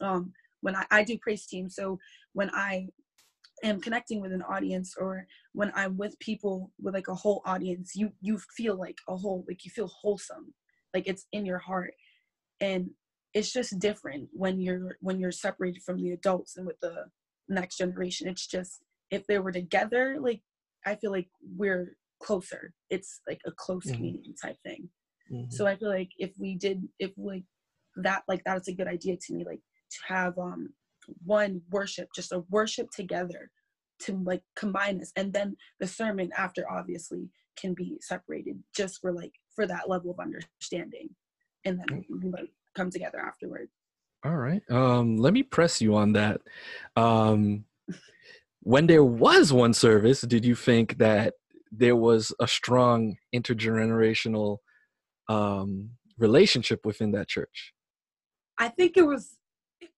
um 0.00 0.32
when 0.60 0.76
I, 0.76 0.84
I 0.90 1.04
do 1.04 1.18
praise 1.18 1.46
team 1.46 1.68
so 1.68 1.98
when 2.32 2.50
i 2.54 2.86
am 3.62 3.80
connecting 3.80 4.20
with 4.20 4.32
an 4.32 4.42
audience 4.42 4.94
or 4.98 5.26
when 5.52 5.72
i'm 5.74 5.96
with 5.96 6.18
people 6.18 6.70
with 6.80 6.94
like 6.94 7.08
a 7.08 7.14
whole 7.14 7.42
audience 7.44 7.92
you 7.94 8.10
you 8.20 8.38
feel 8.56 8.76
like 8.76 8.96
a 9.08 9.16
whole 9.16 9.44
like 9.48 9.64
you 9.64 9.70
feel 9.70 9.88
wholesome 9.88 10.52
like 10.94 11.06
it's 11.06 11.26
in 11.32 11.46
your 11.46 11.58
heart 11.58 11.94
and 12.60 12.90
it's 13.34 13.52
just 13.52 13.78
different 13.78 14.28
when 14.32 14.60
you're 14.60 14.96
when 15.00 15.18
you're 15.18 15.32
separated 15.32 15.82
from 15.82 16.02
the 16.02 16.10
adults 16.10 16.56
and 16.56 16.66
with 16.66 16.78
the 16.80 17.04
next 17.48 17.78
generation 17.78 18.28
it's 18.28 18.46
just 18.46 18.82
if 19.10 19.26
they 19.26 19.38
were 19.38 19.52
together 19.52 20.16
like 20.20 20.40
i 20.86 20.94
feel 20.94 21.10
like 21.10 21.28
we're 21.56 21.96
closer 22.22 22.72
it's 22.90 23.20
like 23.28 23.40
a 23.46 23.52
close 23.52 23.84
mm-hmm. 23.86 23.96
community 23.96 24.34
type 24.40 24.56
thing 24.64 24.88
mm-hmm. 25.30 25.50
so 25.50 25.66
i 25.66 25.76
feel 25.76 25.88
like 25.88 26.10
if 26.18 26.30
we 26.38 26.54
did 26.54 26.82
if 26.98 27.10
like 27.16 27.44
that 27.96 28.22
like 28.28 28.42
that's 28.44 28.68
a 28.68 28.74
good 28.74 28.86
idea 28.86 29.16
to 29.20 29.34
me 29.34 29.44
like 29.44 29.60
to 29.90 30.14
have 30.14 30.38
um 30.38 30.68
one 31.24 31.60
worship 31.70 32.08
just 32.14 32.32
a 32.32 32.44
worship 32.50 32.90
together 32.90 33.50
to 34.00 34.20
like 34.24 34.42
combine 34.56 35.00
us 35.00 35.12
and 35.16 35.32
then 35.32 35.56
the 35.78 35.86
sermon 35.86 36.30
after 36.36 36.68
obviously 36.70 37.28
can 37.56 37.74
be 37.74 37.98
separated 38.00 38.58
just 38.74 39.00
for 39.00 39.12
like 39.12 39.32
for 39.54 39.66
that 39.66 39.88
level 39.88 40.10
of 40.10 40.20
understanding. 40.20 41.10
And 41.64 41.78
then 41.78 42.04
we 42.08 42.30
like 42.30 42.50
come 42.74 42.90
together 42.90 43.20
afterward. 43.20 43.68
All 44.24 44.36
right. 44.36 44.62
Um 44.70 45.16
let 45.16 45.32
me 45.32 45.42
press 45.42 45.80
you 45.80 45.94
on 45.94 46.12
that. 46.12 46.40
Um 46.96 47.64
when 48.60 48.86
there 48.86 49.04
was 49.04 49.52
one 49.52 49.74
service 49.74 50.20
did 50.22 50.44
you 50.44 50.54
think 50.54 50.98
that 50.98 51.34
there 51.70 51.96
was 51.96 52.32
a 52.40 52.46
strong 52.46 53.16
intergenerational 53.34 54.58
um 55.28 55.90
relationship 56.18 56.84
within 56.84 57.12
that 57.12 57.28
church? 57.28 57.72
I 58.58 58.68
think 58.68 58.96
it 58.96 59.06
was 59.06 59.36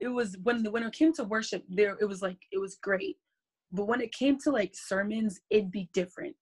it 0.01 0.09
was 0.09 0.37
when 0.43 0.65
when 0.67 0.83
it 0.83 0.93
came 0.93 1.13
to 1.15 1.25
worship 1.25 1.63
there 1.69 1.97
it 2.01 2.07
was 2.07 2.23
like 2.23 2.39
it 2.53 2.59
was 2.59 2.77
great. 2.77 3.17
But 3.73 3.89
when 3.89 4.01
it 4.01 4.13
came 4.13 4.39
to 4.41 4.51
like 4.51 4.75
sermons 4.75 5.41
it'd 5.51 5.71
be 5.71 5.89
different 5.93 6.37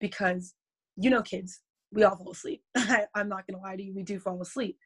because 0.00 0.54
you 0.96 1.10
know 1.10 1.22
kids 1.22 1.60
we 1.92 2.04
all 2.04 2.16
fall 2.16 2.32
asleep. 2.32 2.62
I, 2.76 3.06
i'm 3.14 3.28
not 3.28 3.46
gonna 3.46 3.62
lie 3.62 3.76
to 3.76 3.82
you 3.82 3.94
we 3.94 4.02
do 4.02 4.18
fall 4.18 4.40
asleep. 4.42 4.76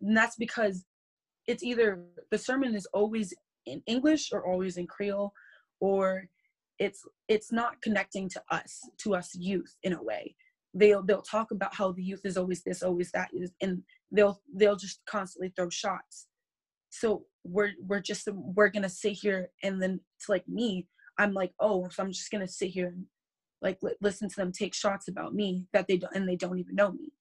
And 0.00 0.16
that's 0.16 0.36
because 0.36 0.84
it's 1.46 1.62
either 1.62 2.04
the 2.30 2.38
sermon 2.38 2.74
is 2.74 2.86
always 2.92 3.34
in 3.66 3.82
english 3.86 4.30
or 4.32 4.46
always 4.46 4.76
in 4.76 4.86
creole 4.86 5.32
or 5.80 6.24
it's 6.80 7.04
it's 7.28 7.52
not 7.52 7.80
connecting 7.82 8.28
to 8.30 8.42
us 8.50 8.80
to 8.98 9.14
us 9.14 9.34
youth 9.34 9.76
in 9.82 9.92
a 9.92 10.02
way. 10.02 10.34
They'll 10.74 11.02
they'll 11.02 11.22
talk 11.22 11.50
about 11.50 11.74
how 11.74 11.92
the 11.92 12.02
youth 12.02 12.22
is 12.24 12.36
always 12.36 12.62
this 12.62 12.82
always 12.82 13.12
that 13.12 13.30
and 13.60 13.82
they'll 14.10 14.40
they'll 14.54 14.76
just 14.76 15.00
constantly 15.06 15.52
throw 15.54 15.68
shots 15.68 16.26
so 16.90 17.24
we're 17.44 17.72
we're 17.86 18.00
just 18.00 18.28
we're 18.32 18.68
gonna 18.68 18.88
sit 18.88 19.12
here 19.12 19.48
and 19.62 19.82
then 19.82 20.00
it's 20.16 20.28
like 20.28 20.46
me 20.46 20.86
i'm 21.18 21.32
like 21.32 21.52
oh 21.60 21.88
so 21.88 22.02
i'm 22.02 22.12
just 22.12 22.30
gonna 22.30 22.46
sit 22.46 22.68
here 22.68 22.88
and 22.88 23.06
like 23.62 23.78
li- 23.82 23.94
listen 24.00 24.28
to 24.28 24.36
them 24.36 24.52
take 24.52 24.74
shots 24.74 25.08
about 25.08 25.34
me 25.34 25.66
that 25.72 25.86
they 25.86 25.96
don't 25.96 26.14
and 26.14 26.28
they 26.28 26.36
don't 26.36 26.58
even 26.58 26.74
know 26.74 26.92
me. 26.92 27.12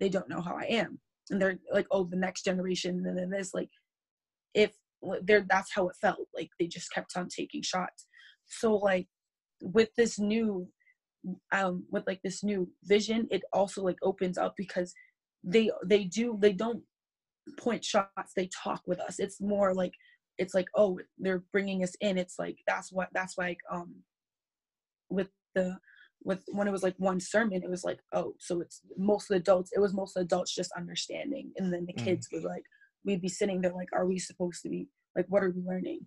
They 0.00 0.08
don't 0.08 0.28
know 0.28 0.40
how 0.40 0.56
i 0.56 0.64
am. 0.64 0.98
And 1.30 1.40
they're 1.40 1.58
like 1.72 1.86
oh 1.90 2.04
the 2.04 2.16
next 2.16 2.44
generation 2.44 3.04
and 3.06 3.18
then 3.18 3.30
this 3.30 3.52
like 3.54 3.70
if 4.54 4.72
they're 5.22 5.46
that's 5.48 5.72
how 5.74 5.88
it 5.88 5.96
felt 6.00 6.18
like 6.34 6.50
they 6.58 6.66
just 6.66 6.92
kept 6.92 7.16
on 7.16 7.28
taking 7.28 7.62
shots. 7.62 8.06
So 8.46 8.74
like 8.74 9.08
with 9.62 9.90
this 9.96 10.18
new 10.18 10.68
um 11.52 11.84
with 11.90 12.06
like 12.06 12.20
this 12.22 12.44
new 12.44 12.68
vision 12.84 13.26
it 13.30 13.42
also 13.52 13.82
like 13.82 13.98
opens 14.02 14.38
up 14.38 14.54
because 14.56 14.94
they 15.42 15.70
they 15.84 16.04
do 16.04 16.38
they 16.40 16.52
don't 16.52 16.82
point 17.56 17.84
shots 17.84 18.32
they 18.34 18.48
talk 18.48 18.82
with 18.86 19.00
us 19.00 19.18
it's 19.18 19.40
more 19.40 19.74
like 19.74 19.92
it's 20.38 20.54
like 20.54 20.68
oh 20.76 20.98
they're 21.18 21.44
bringing 21.52 21.82
us 21.82 21.94
in 22.00 22.18
it's 22.18 22.38
like 22.38 22.58
that's 22.66 22.92
what 22.92 23.08
that's 23.12 23.36
like 23.38 23.58
um 23.70 23.94
with 25.10 25.28
the 25.54 25.76
with 26.24 26.42
when 26.52 26.68
it 26.68 26.72
was 26.72 26.82
like 26.82 26.94
one 26.98 27.20
sermon 27.20 27.62
it 27.62 27.70
was 27.70 27.84
like 27.84 28.00
oh 28.12 28.34
so 28.38 28.60
it's 28.60 28.80
most 28.96 29.24
of 29.24 29.28
the 29.28 29.36
adults 29.36 29.70
it 29.74 29.80
was 29.80 29.94
most 29.94 30.16
of 30.16 30.20
the 30.20 30.24
adults 30.24 30.54
just 30.54 30.72
understanding 30.76 31.50
and 31.56 31.72
then 31.72 31.86
the 31.86 31.92
mm. 31.92 32.04
kids 32.04 32.28
mm. 32.28 32.42
were 32.42 32.48
like 32.48 32.64
we'd 33.04 33.22
be 33.22 33.28
sitting 33.28 33.60
there 33.60 33.72
like 33.72 33.88
are 33.92 34.06
we 34.06 34.18
supposed 34.18 34.62
to 34.62 34.68
be 34.68 34.88
like 35.16 35.26
what 35.28 35.42
are 35.42 35.50
we 35.50 35.62
learning 35.62 36.00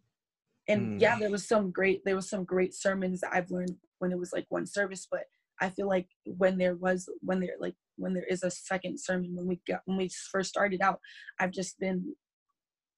and 0.67 0.99
mm. 0.99 1.01
yeah 1.01 1.17
there 1.17 1.31
was 1.31 1.47
some 1.47 1.71
great 1.71 2.01
there 2.05 2.15
was 2.15 2.29
some 2.29 2.43
great 2.43 2.73
sermons 2.73 3.21
that 3.21 3.33
i've 3.33 3.51
learned 3.51 3.75
when 3.99 4.11
it 4.11 4.19
was 4.19 4.33
like 4.33 4.45
one 4.49 4.65
service 4.65 5.07
but 5.09 5.23
i 5.61 5.69
feel 5.69 5.87
like 5.87 6.07
when 6.25 6.57
there 6.57 6.75
was 6.75 7.07
when 7.21 7.39
there 7.39 7.55
like 7.59 7.75
when 7.97 8.13
there 8.13 8.25
is 8.29 8.43
a 8.43 8.51
second 8.51 8.99
sermon 8.99 9.35
when 9.35 9.47
we 9.47 9.61
got 9.67 9.81
when 9.85 9.97
we 9.97 10.09
first 10.31 10.49
started 10.49 10.81
out 10.81 10.99
i've 11.39 11.51
just 11.51 11.79
been 11.79 12.13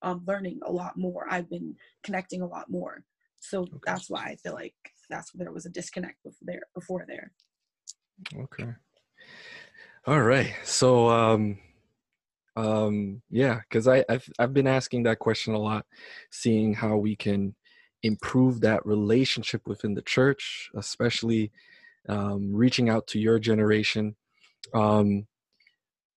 um, 0.03 0.21
learning 0.27 0.59
a 0.65 0.71
lot 0.71 0.97
more. 0.97 1.25
I've 1.29 1.49
been 1.49 1.75
connecting 2.03 2.41
a 2.41 2.47
lot 2.47 2.69
more. 2.69 3.03
So 3.39 3.61
okay. 3.61 3.71
that's 3.85 4.09
why 4.09 4.25
i 4.25 4.35
feel 4.35 4.53
like 4.53 4.75
that's 5.09 5.31
there 5.33 5.51
was 5.51 5.65
a 5.65 5.69
disconnect 5.69 6.23
before 6.23 6.45
there 6.45 6.61
before 6.75 7.05
there. 7.07 7.31
Okay. 8.37 8.69
All 10.05 10.21
right. 10.21 10.53
So 10.63 11.09
um 11.09 11.57
um 12.55 13.21
yeah 13.31 13.61
because 13.67 13.87
i 13.87 14.05
I've, 14.07 14.29
I've 14.37 14.53
been 14.53 14.67
asking 14.67 15.03
that 15.03 15.17
question 15.17 15.55
a 15.55 15.59
lot 15.59 15.85
seeing 16.31 16.75
how 16.75 16.97
we 16.97 17.15
can 17.15 17.55
improve 18.03 18.61
that 18.61 18.85
relationship 18.85 19.61
within 19.65 19.95
the 19.95 20.03
church 20.03 20.69
especially 20.75 21.51
um, 22.09 22.53
reaching 22.53 22.89
out 22.89 23.07
to 23.07 23.19
your 23.19 23.39
generation. 23.39 24.15
Um, 24.73 25.27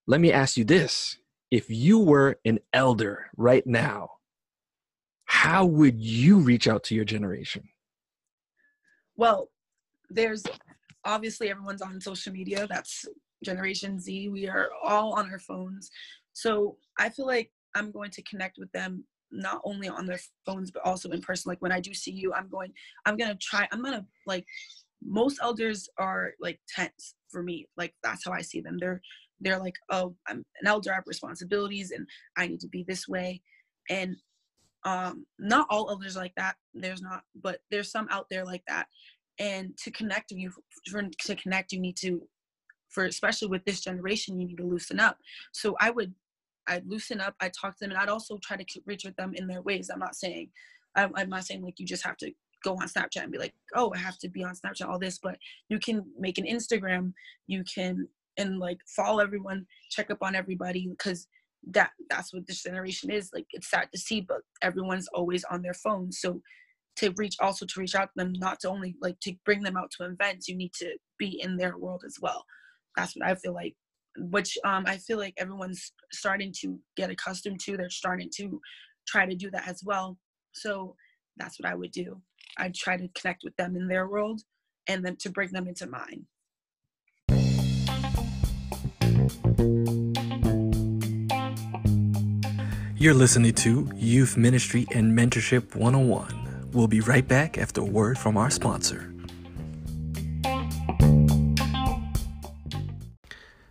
let 0.07 0.21
me 0.21 0.33
ask 0.33 0.57
you 0.57 0.65
this. 0.65 1.19
If 1.51 1.67
you 1.69 1.99
were 1.99 2.39
an 2.45 2.59
elder 2.73 3.27
right 3.37 3.67
now 3.67 4.11
how 5.27 5.67
would 5.67 6.01
you 6.01 6.39
reach 6.39 6.67
out 6.67 6.83
to 6.85 6.95
your 6.95 7.05
generation? 7.05 7.69
Well 9.17 9.51
there's 10.09 10.45
obviously 11.05 11.51
everyone's 11.51 11.83
on 11.83 12.01
social 12.01 12.33
media. 12.33 12.67
That's 12.71 13.05
generation 13.45 14.01
z. 14.01 14.29
We 14.29 14.49
are 14.49 14.71
all 14.83 15.13
on 15.15 15.31
our 15.31 15.39
phones. 15.39 15.91
So 16.33 16.79
I 16.99 17.11
feel 17.11 17.27
like 17.27 17.51
I'm 17.75 17.91
going 17.91 18.11
to 18.13 18.23
connect 18.23 18.57
with 18.59 18.71
them 18.73 19.05
not 19.33 19.61
only 19.65 19.89
on 19.89 20.07
their 20.07 20.21
phones 20.47 20.71
but 20.71 20.85
also 20.85 21.11
in 21.11 21.21
person. 21.21 21.51
Like 21.51 21.61
when 21.61 21.73
I 21.73 21.81
do 21.81 21.93
see 21.93 22.13
you, 22.13 22.33
I'm 22.33 22.49
going, 22.49 22.73
I'm 23.05 23.17
gonna 23.17 23.37
try, 23.41 23.69
I'm 23.73 23.83
gonna 23.83 24.07
like 24.27 24.47
most 25.03 25.39
elders 25.43 25.89
are 25.99 26.33
like 26.41 26.61
tense 26.69 27.15
for 27.29 27.43
me. 27.43 27.67
Like 27.77 27.95
that's 28.03 28.25
how 28.25 28.33
I 28.33 28.43
see 28.43 28.61
them. 28.61 28.79
They're 28.79 29.01
they're 29.41 29.59
like, 29.59 29.75
oh, 29.91 30.15
I'm 30.27 30.45
an 30.61 30.67
elder, 30.67 30.93
I 30.93 30.97
have 30.97 31.05
responsibilities 31.07 31.91
and 31.91 32.07
I 32.37 32.47
need 32.47 32.61
to 32.61 32.69
be 32.69 32.85
this 32.87 33.07
way. 33.07 33.43
And 33.91 34.17
um 34.85 35.27
not 35.39 35.67
all 35.71 35.91
elders 35.91 36.17
like 36.17 36.35
that. 36.37 36.57
There's 36.75 37.03
not, 37.03 37.23
but 37.43 37.61
there's 37.71 37.91
some 37.91 38.09
out 38.11 38.27
there 38.31 38.45
like 38.45 38.63
that. 38.69 38.87
And 39.39 39.77
to 39.79 39.91
connect 39.91 40.31
you 40.31 40.51
for, 40.91 41.03
to 41.03 41.37
connect, 41.37 41.73
you 41.73 41.81
need 41.81 41.97
to 41.99 42.23
for 42.89 43.05
especially 43.05 43.49
with 43.49 43.65
this 43.65 43.81
generation, 43.81 44.41
you 44.41 44.47
need 44.47 44.57
to 44.57 44.67
loosen 44.67 45.01
up. 45.01 45.19
So 45.53 45.77
I 45.81 45.91
would 45.91 46.15
I'd 46.67 46.87
loosen 46.87 47.21
up, 47.21 47.35
I'd 47.41 47.53
talk 47.53 47.75
to 47.75 47.81
them, 47.81 47.91
and 47.91 47.99
I'd 47.99 48.09
also 48.09 48.39
try 48.43 48.57
to 48.57 48.65
reach 48.87 49.05
with 49.05 49.17
them 49.17 49.35
in 49.35 49.47
their 49.47 49.63
ways. 49.63 49.91
I'm 49.93 50.01
not 50.01 50.17
saying, 50.17 50.51
I'm 50.97 51.29
not 51.29 51.45
saying 51.45 51.63
like 51.63 51.79
you 51.79 51.87
just 51.87 52.05
have 52.05 52.17
to 52.19 52.33
go 52.65 52.73
on 52.75 52.89
Snapchat 52.89 53.23
and 53.23 53.33
be 53.33 53.39
like, 53.39 53.55
oh, 53.75 53.93
I 53.95 53.99
have 53.99 54.19
to 54.19 54.29
be 54.29 54.45
on 54.45 54.55
Snapchat, 54.55 54.89
all 54.89 54.99
this, 54.99 55.19
but 55.19 55.37
you 55.69 55.79
can 55.79 56.05
make 56.19 56.39
an 56.39 56.47
Instagram, 56.47 57.13
you 57.47 57.65
can, 57.73 58.09
and 58.39 58.59
like 58.59 58.79
follow 58.97 59.21
everyone, 59.21 59.67
check 59.91 60.11
up 60.11 60.19
on 60.23 60.35
everybody, 60.35 60.89
because 60.89 61.29
that 61.71 61.91
that's 62.11 62.33
what 62.33 62.47
this 62.47 62.63
generation 62.63 63.11
is. 63.11 63.31
Like 63.33 63.47
it's 63.51 63.71
sad 63.71 63.89
to 63.93 63.99
see, 63.99 64.21
but 64.21 64.43
everyone's 64.63 65.09
always 65.15 65.45
on 65.45 65.63
their 65.63 65.75
phone. 65.75 66.13
So 66.13 66.41
to 66.97 67.13
reach 67.17 67.37
also 67.41 67.67
to 67.67 67.81
reach 67.81 67.95
out 67.95 68.07
to 68.07 68.13
them, 68.17 68.33
not 68.37 68.61
to 68.61 68.71
only 68.71 68.97
like 69.01 69.19
to 69.21 69.35
bring 69.45 69.63
them 69.63 69.77
out 69.77 69.91
to 69.99 70.05
events, 70.05 70.49
you 70.49 70.57
need 70.57 70.73
to 70.75 70.97
be 71.19 71.41
in 71.43 71.57
their 71.57 71.77
world 71.77 72.03
as 72.07 72.17
well. 72.21 72.45
That's 72.97 73.15
what 73.17 73.29
I 73.29 73.35
feel 73.35 73.53
like 73.55 73.75
which 74.19 74.57
um, 74.65 74.85
I 74.87 74.97
feel 74.97 75.19
like 75.19 75.35
everyone's 75.37 75.93
starting 76.13 76.53
to 76.61 76.79
get 76.97 77.11
accustomed 77.11 77.61
to. 77.61 77.77
They're 77.77 77.91
starting 77.91 78.31
to 78.37 78.61
try 79.07 79.27
to 79.27 79.35
do 79.35 79.51
that 79.51 79.69
as 79.69 79.83
well. 79.85 80.19
So 80.55 80.97
that's 81.37 81.59
what 81.59 81.69
I 81.69 81.75
would 81.75 81.93
do. 81.93 82.21
I'd 82.57 82.75
try 82.75 82.97
to 82.97 83.09
connect 83.09 83.45
with 83.45 83.57
them 83.57 83.77
in 83.77 83.89
their 83.89 84.09
world 84.09 84.43
and 84.87 85.05
then 85.05 85.17
to 85.17 85.31
bring 85.31 85.51
them 85.51 85.69
into 85.69 85.87
mine. 85.87 86.27
You're 92.99 93.15
listening 93.15 93.53
to 93.55 93.91
Youth 93.95 94.37
Ministry 94.37 94.87
and 94.93 95.17
Mentorship 95.17 95.75
101. 95.77 96.71
We'll 96.73 96.89
be 96.89 97.01
right 97.01 97.27
back 97.27 97.59
after 97.59 97.83
a 97.83 97.85
word 97.85 98.19
from 98.19 98.37
our 98.37 98.51
sponsor. 98.51 99.13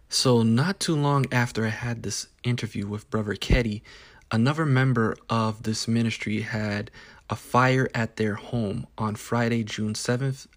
So, 0.10 0.44
not 0.44 0.80
too 0.80 0.96
long 0.96 1.26
after 1.32 1.66
I 1.66 1.70
had 1.70 2.04
this 2.04 2.28
interview 2.44 2.88
with 2.88 3.10
Brother 3.10 3.36
Ketty, 3.36 3.84
another 4.32 4.66
member 4.66 5.16
of 5.30 5.64
this 5.64 5.88
ministry 5.88 6.42
had 6.42 6.90
a 7.30 7.36
fire 7.36 7.90
at 7.94 8.18
their 8.18 8.36
home 8.36 8.88
on 8.98 9.16
Friday, 9.16 9.64
June 9.64 9.94
7th. 9.94 10.48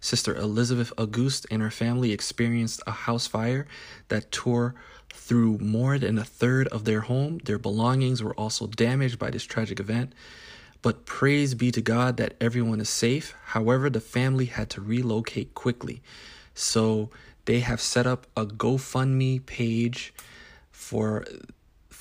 Sister 0.00 0.36
Elizabeth 0.36 0.92
Auguste 0.96 1.46
and 1.50 1.60
her 1.60 1.70
family 1.70 2.12
experienced 2.12 2.80
a 2.86 2.92
house 2.92 3.26
fire 3.26 3.66
that 4.08 4.30
tore 4.30 4.74
through 5.12 5.58
more 5.58 5.98
than 5.98 6.18
a 6.18 6.24
third 6.24 6.68
of 6.68 6.84
their 6.84 7.00
home. 7.00 7.38
Their 7.44 7.58
belongings 7.58 8.22
were 8.22 8.34
also 8.34 8.66
damaged 8.66 9.18
by 9.18 9.30
this 9.30 9.44
tragic 9.44 9.80
event. 9.80 10.12
But 10.82 11.06
praise 11.06 11.54
be 11.54 11.70
to 11.72 11.80
God 11.80 12.18
that 12.18 12.34
everyone 12.40 12.80
is 12.80 12.90
safe. 12.90 13.34
However, 13.46 13.88
the 13.88 14.00
family 14.00 14.44
had 14.44 14.68
to 14.70 14.80
relocate 14.80 15.54
quickly. 15.54 16.02
So 16.54 17.10
they 17.46 17.60
have 17.60 17.80
set 17.80 18.06
up 18.06 18.26
a 18.36 18.44
GoFundMe 18.44 19.44
page 19.46 20.12
for 20.70 21.24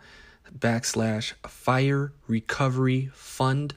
backslash 0.60 1.34
fire 1.48 2.14
recovery 2.28 3.10
fund 3.12 3.74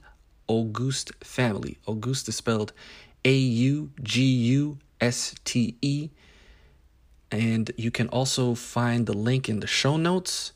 Auguste 0.46 1.12
family. 1.24 1.78
Auguste 1.86 2.28
is 2.28 2.36
spelled 2.36 2.74
A 3.24 3.32
U 3.32 3.90
G 4.02 4.22
U 4.56 4.76
S 5.00 5.34
T 5.46 5.78
E. 5.80 6.10
And 7.30 7.70
you 7.78 7.90
can 7.90 8.08
also 8.08 8.54
find 8.54 9.06
the 9.06 9.16
link 9.16 9.48
in 9.48 9.60
the 9.60 9.66
show 9.66 9.96
notes. 9.96 10.52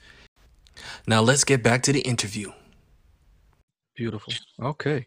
Now 1.06 1.22
let's 1.22 1.44
get 1.44 1.62
back 1.62 1.82
to 1.84 1.92
the 1.94 2.00
interview. 2.00 2.52
Beautiful. 3.96 4.34
Okay. 4.60 5.06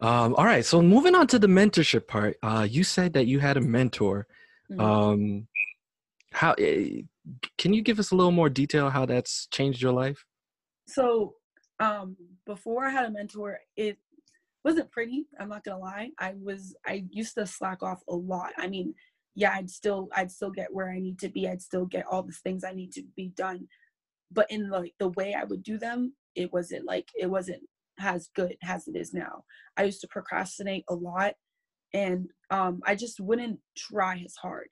Um, 0.00 0.34
all 0.36 0.44
right. 0.44 0.64
So 0.64 0.82
moving 0.82 1.14
on 1.14 1.26
to 1.28 1.38
the 1.38 1.46
mentorship 1.46 2.06
part, 2.06 2.36
uh, 2.42 2.66
you 2.68 2.84
said 2.84 3.12
that 3.14 3.26
you 3.26 3.38
had 3.38 3.56
a 3.56 3.60
mentor. 3.60 4.26
Mm-hmm. 4.70 4.80
Um, 4.80 5.46
how 6.32 6.52
uh, 6.52 7.02
can 7.58 7.72
you 7.72 7.82
give 7.82 7.98
us 7.98 8.10
a 8.10 8.16
little 8.16 8.32
more 8.32 8.48
detail 8.48 8.90
how 8.90 9.06
that's 9.06 9.46
changed 9.46 9.80
your 9.80 9.92
life? 9.92 10.24
So 10.86 11.34
um, 11.80 12.16
before 12.46 12.84
I 12.84 12.90
had 12.90 13.06
a 13.06 13.10
mentor, 13.10 13.58
it 13.76 13.98
wasn't 14.64 14.90
pretty. 14.90 15.26
I'm 15.38 15.48
not 15.48 15.64
gonna 15.64 15.78
lie. 15.78 16.10
I 16.18 16.34
was 16.42 16.74
I 16.86 17.04
used 17.10 17.34
to 17.34 17.46
slack 17.46 17.82
off 17.82 18.02
a 18.08 18.14
lot. 18.14 18.52
I 18.58 18.66
mean, 18.66 18.94
yeah, 19.34 19.52
I'd 19.54 19.70
still 19.70 20.08
I'd 20.14 20.30
still 20.30 20.50
get 20.50 20.72
where 20.72 20.90
I 20.90 20.98
need 20.98 21.18
to 21.20 21.28
be. 21.28 21.48
I'd 21.48 21.62
still 21.62 21.86
get 21.86 22.06
all 22.10 22.22
the 22.22 22.32
things 22.32 22.64
I 22.64 22.72
need 22.72 22.92
to 22.92 23.02
be 23.16 23.28
done. 23.28 23.68
But 24.30 24.50
in 24.50 24.70
like 24.70 24.94
the 24.98 25.08
way 25.10 25.34
I 25.34 25.44
would 25.44 25.62
do 25.62 25.78
them, 25.78 26.14
it 26.34 26.52
wasn't 26.52 26.86
like 26.86 27.08
it 27.14 27.26
wasn't 27.26 27.62
as 28.00 28.28
good 28.34 28.56
as 28.64 28.88
it 28.88 28.96
is 28.96 29.12
now. 29.12 29.44
I 29.76 29.84
used 29.84 30.00
to 30.02 30.08
procrastinate 30.08 30.84
a 30.88 30.94
lot 30.94 31.34
and 31.92 32.28
um, 32.50 32.80
I 32.84 32.94
just 32.94 33.20
wouldn't 33.20 33.60
try 33.76 34.22
as 34.24 34.34
hard. 34.34 34.68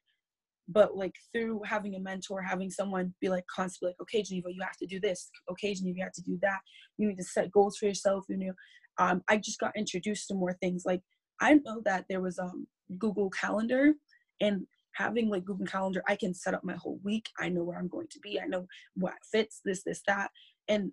But 0.68 0.96
like 0.96 1.14
through 1.32 1.62
having 1.64 1.94
a 1.96 2.00
mentor, 2.00 2.40
having 2.40 2.70
someone 2.70 3.14
be 3.20 3.28
like 3.28 3.44
constantly 3.54 3.90
like, 3.90 4.00
okay, 4.02 4.22
Geneva, 4.22 4.48
you 4.52 4.62
have 4.62 4.76
to 4.78 4.86
do 4.86 5.00
this. 5.00 5.30
Okay, 5.50 5.74
Geneva, 5.74 5.98
you 5.98 6.04
have 6.04 6.12
to 6.12 6.22
do 6.22 6.38
that. 6.42 6.60
You 6.98 7.08
need 7.08 7.18
to 7.18 7.24
set 7.24 7.50
goals 7.50 7.76
for 7.76 7.86
yourself. 7.86 8.24
You 8.28 8.38
know, 8.38 8.52
um, 8.98 9.22
I 9.28 9.36
just 9.38 9.58
got 9.58 9.76
introduced 9.76 10.28
to 10.28 10.34
more 10.34 10.52
things. 10.54 10.84
Like 10.86 11.02
I 11.40 11.54
know 11.64 11.82
that 11.84 12.04
there 12.08 12.20
was 12.20 12.38
um 12.38 12.66
Google 12.98 13.30
Calendar 13.30 13.94
and 14.40 14.66
having 14.94 15.28
like 15.28 15.44
Google 15.44 15.66
Calendar, 15.66 16.02
I 16.08 16.16
can 16.16 16.34
set 16.34 16.54
up 16.54 16.64
my 16.64 16.74
whole 16.74 17.00
week. 17.02 17.28
I 17.38 17.48
know 17.48 17.64
where 17.64 17.78
I'm 17.78 17.88
going 17.88 18.08
to 18.10 18.20
be. 18.20 18.40
I 18.40 18.46
know 18.46 18.66
what 18.94 19.14
fits, 19.30 19.60
this, 19.64 19.82
this, 19.84 20.02
that. 20.06 20.30
And 20.68 20.92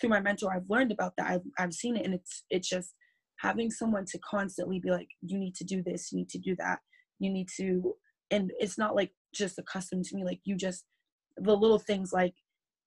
through 0.00 0.10
my 0.10 0.20
mentor, 0.20 0.52
I've 0.52 0.68
learned 0.68 0.92
about 0.92 1.14
that. 1.16 1.30
I've, 1.30 1.42
I've 1.58 1.72
seen 1.72 1.96
it 1.96 2.04
and 2.04 2.14
it's, 2.14 2.44
it's 2.50 2.68
just 2.68 2.94
having 3.38 3.70
someone 3.70 4.04
to 4.06 4.18
constantly 4.18 4.80
be 4.80 4.90
like, 4.90 5.08
you 5.22 5.38
need 5.38 5.54
to 5.56 5.64
do 5.64 5.82
this, 5.82 6.10
you 6.12 6.18
need 6.18 6.28
to 6.30 6.38
do 6.38 6.56
that. 6.58 6.78
You 7.18 7.30
need 7.30 7.48
to, 7.56 7.94
and 8.30 8.52
it's 8.58 8.78
not 8.78 8.94
like 8.94 9.12
just 9.34 9.58
accustomed 9.58 10.04
to 10.06 10.16
me. 10.16 10.24
Like 10.24 10.40
you 10.44 10.56
just, 10.56 10.84
the 11.36 11.56
little 11.56 11.78
things 11.78 12.12
like 12.12 12.34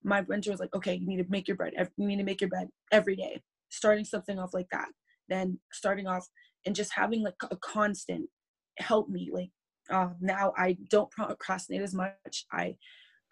my 0.03 0.23
mentor 0.27 0.51
was 0.51 0.59
like, 0.59 0.75
okay, 0.75 0.95
you 0.95 1.07
need 1.07 1.23
to 1.23 1.29
make 1.29 1.47
your 1.47 1.57
bed. 1.57 1.73
You 1.97 2.07
need 2.07 2.17
to 2.17 2.23
make 2.23 2.41
your 2.41 2.49
bed 2.49 2.67
every 2.91 3.15
day. 3.15 3.41
Starting 3.69 4.05
something 4.05 4.39
off 4.39 4.53
like 4.53 4.67
that. 4.71 4.89
Then 5.29 5.59
starting 5.71 6.07
off 6.07 6.27
and 6.65 6.75
just 6.75 6.93
having 6.93 7.23
like 7.23 7.35
a 7.49 7.57
constant 7.57 8.29
help 8.77 9.09
me 9.09 9.29
like 9.31 9.49
um, 9.89 10.15
now 10.21 10.53
I 10.57 10.77
don't 10.89 11.11
procrastinate 11.11 11.81
as 11.81 11.93
much. 11.93 12.45
I 12.51 12.75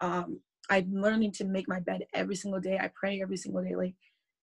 um, 0.00 0.40
I'm 0.68 0.92
learning 0.92 1.32
to 1.32 1.44
make 1.44 1.68
my 1.68 1.80
bed 1.80 2.04
every 2.14 2.36
single 2.36 2.60
day. 2.60 2.78
I 2.78 2.90
pray 2.94 3.20
every 3.22 3.36
single 3.36 3.62
day. 3.62 3.74
Like 3.76 3.94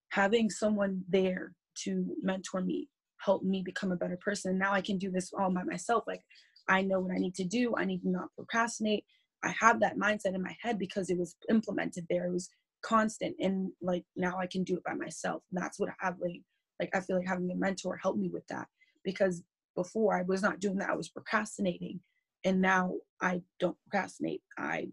having 0.10 0.50
someone 0.50 1.04
there 1.08 1.54
to 1.84 2.06
mentor 2.22 2.62
me, 2.62 2.90
help 3.18 3.44
me 3.44 3.62
become 3.64 3.92
a 3.92 3.98
better 3.98 4.18
person. 4.18 4.58
Now 4.58 4.74
I 4.74 4.82
can 4.82 4.98
do 4.98 5.12
this 5.12 5.32
all 5.38 5.52
by 5.52 5.64
myself. 5.64 6.04
Like 6.08 6.22
I 6.68 6.82
know 6.82 7.00
what 7.00 7.14
I 7.14 7.18
need 7.20 7.36
to 7.36 7.46
do. 7.46 7.76
I 7.78 7.86
need 7.86 8.02
to 8.02 8.10
not 8.10 8.30
procrastinate. 8.36 9.06
I 9.44 9.54
have 9.60 9.80
that 9.82 9.98
mindset 9.98 10.36
in 10.36 10.42
my 10.42 10.56
head 10.62 10.80
because 10.80 11.10
it 11.10 11.18
was 11.18 11.36
implemented 11.50 12.06
there. 12.10 12.26
It 12.26 12.34
was 12.34 12.50
constant, 12.82 13.36
and 13.40 13.72
like 13.82 14.04
now 14.16 14.38
I 14.40 14.48
can 14.48 14.64
do 14.64 14.76
it 14.78 14.84
by 14.84 14.94
myself. 14.94 15.44
And 15.52 15.62
that's 15.62 15.80
what 15.80 15.90
I 15.90 15.94
have 16.00 16.16
like. 16.20 16.42
Like 16.80 16.96
I 16.96 17.02
feel 17.02 17.18
like 17.18 17.28
having 17.28 17.52
a 17.52 17.56
mentor 17.56 17.98
helped 17.98 18.20
me 18.20 18.30
with 18.30 18.48
that 18.48 18.68
because 19.04 19.44
before 19.78 20.18
I 20.18 20.24
was 20.24 20.42
not 20.42 20.60
doing 20.60 20.78
that. 20.80 20.90
I 20.90 20.96
was 20.96 21.08
procrastinating. 21.08 22.02
And 22.44 22.62
now 22.62 22.96
I 23.22 23.42
don't 23.60 23.78
procrastinate. 23.84 24.42
I 24.58 24.88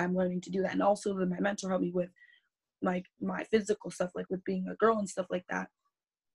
I'm 0.00 0.16
learning 0.16 0.40
to 0.42 0.50
do 0.50 0.62
that. 0.62 0.72
And 0.72 0.82
also 0.82 1.14
that 1.14 1.28
my 1.28 1.40
mentor 1.40 1.68
helped 1.68 1.84
me 1.84 1.92
with 1.92 2.10
like 2.82 3.06
my 3.20 3.44
physical 3.44 3.90
stuff, 3.90 4.10
like 4.14 4.26
with 4.30 4.44
being 4.44 4.66
a 4.68 4.76
girl 4.76 4.98
and 4.98 5.08
stuff 5.08 5.26
like 5.30 5.44
that. 5.50 5.68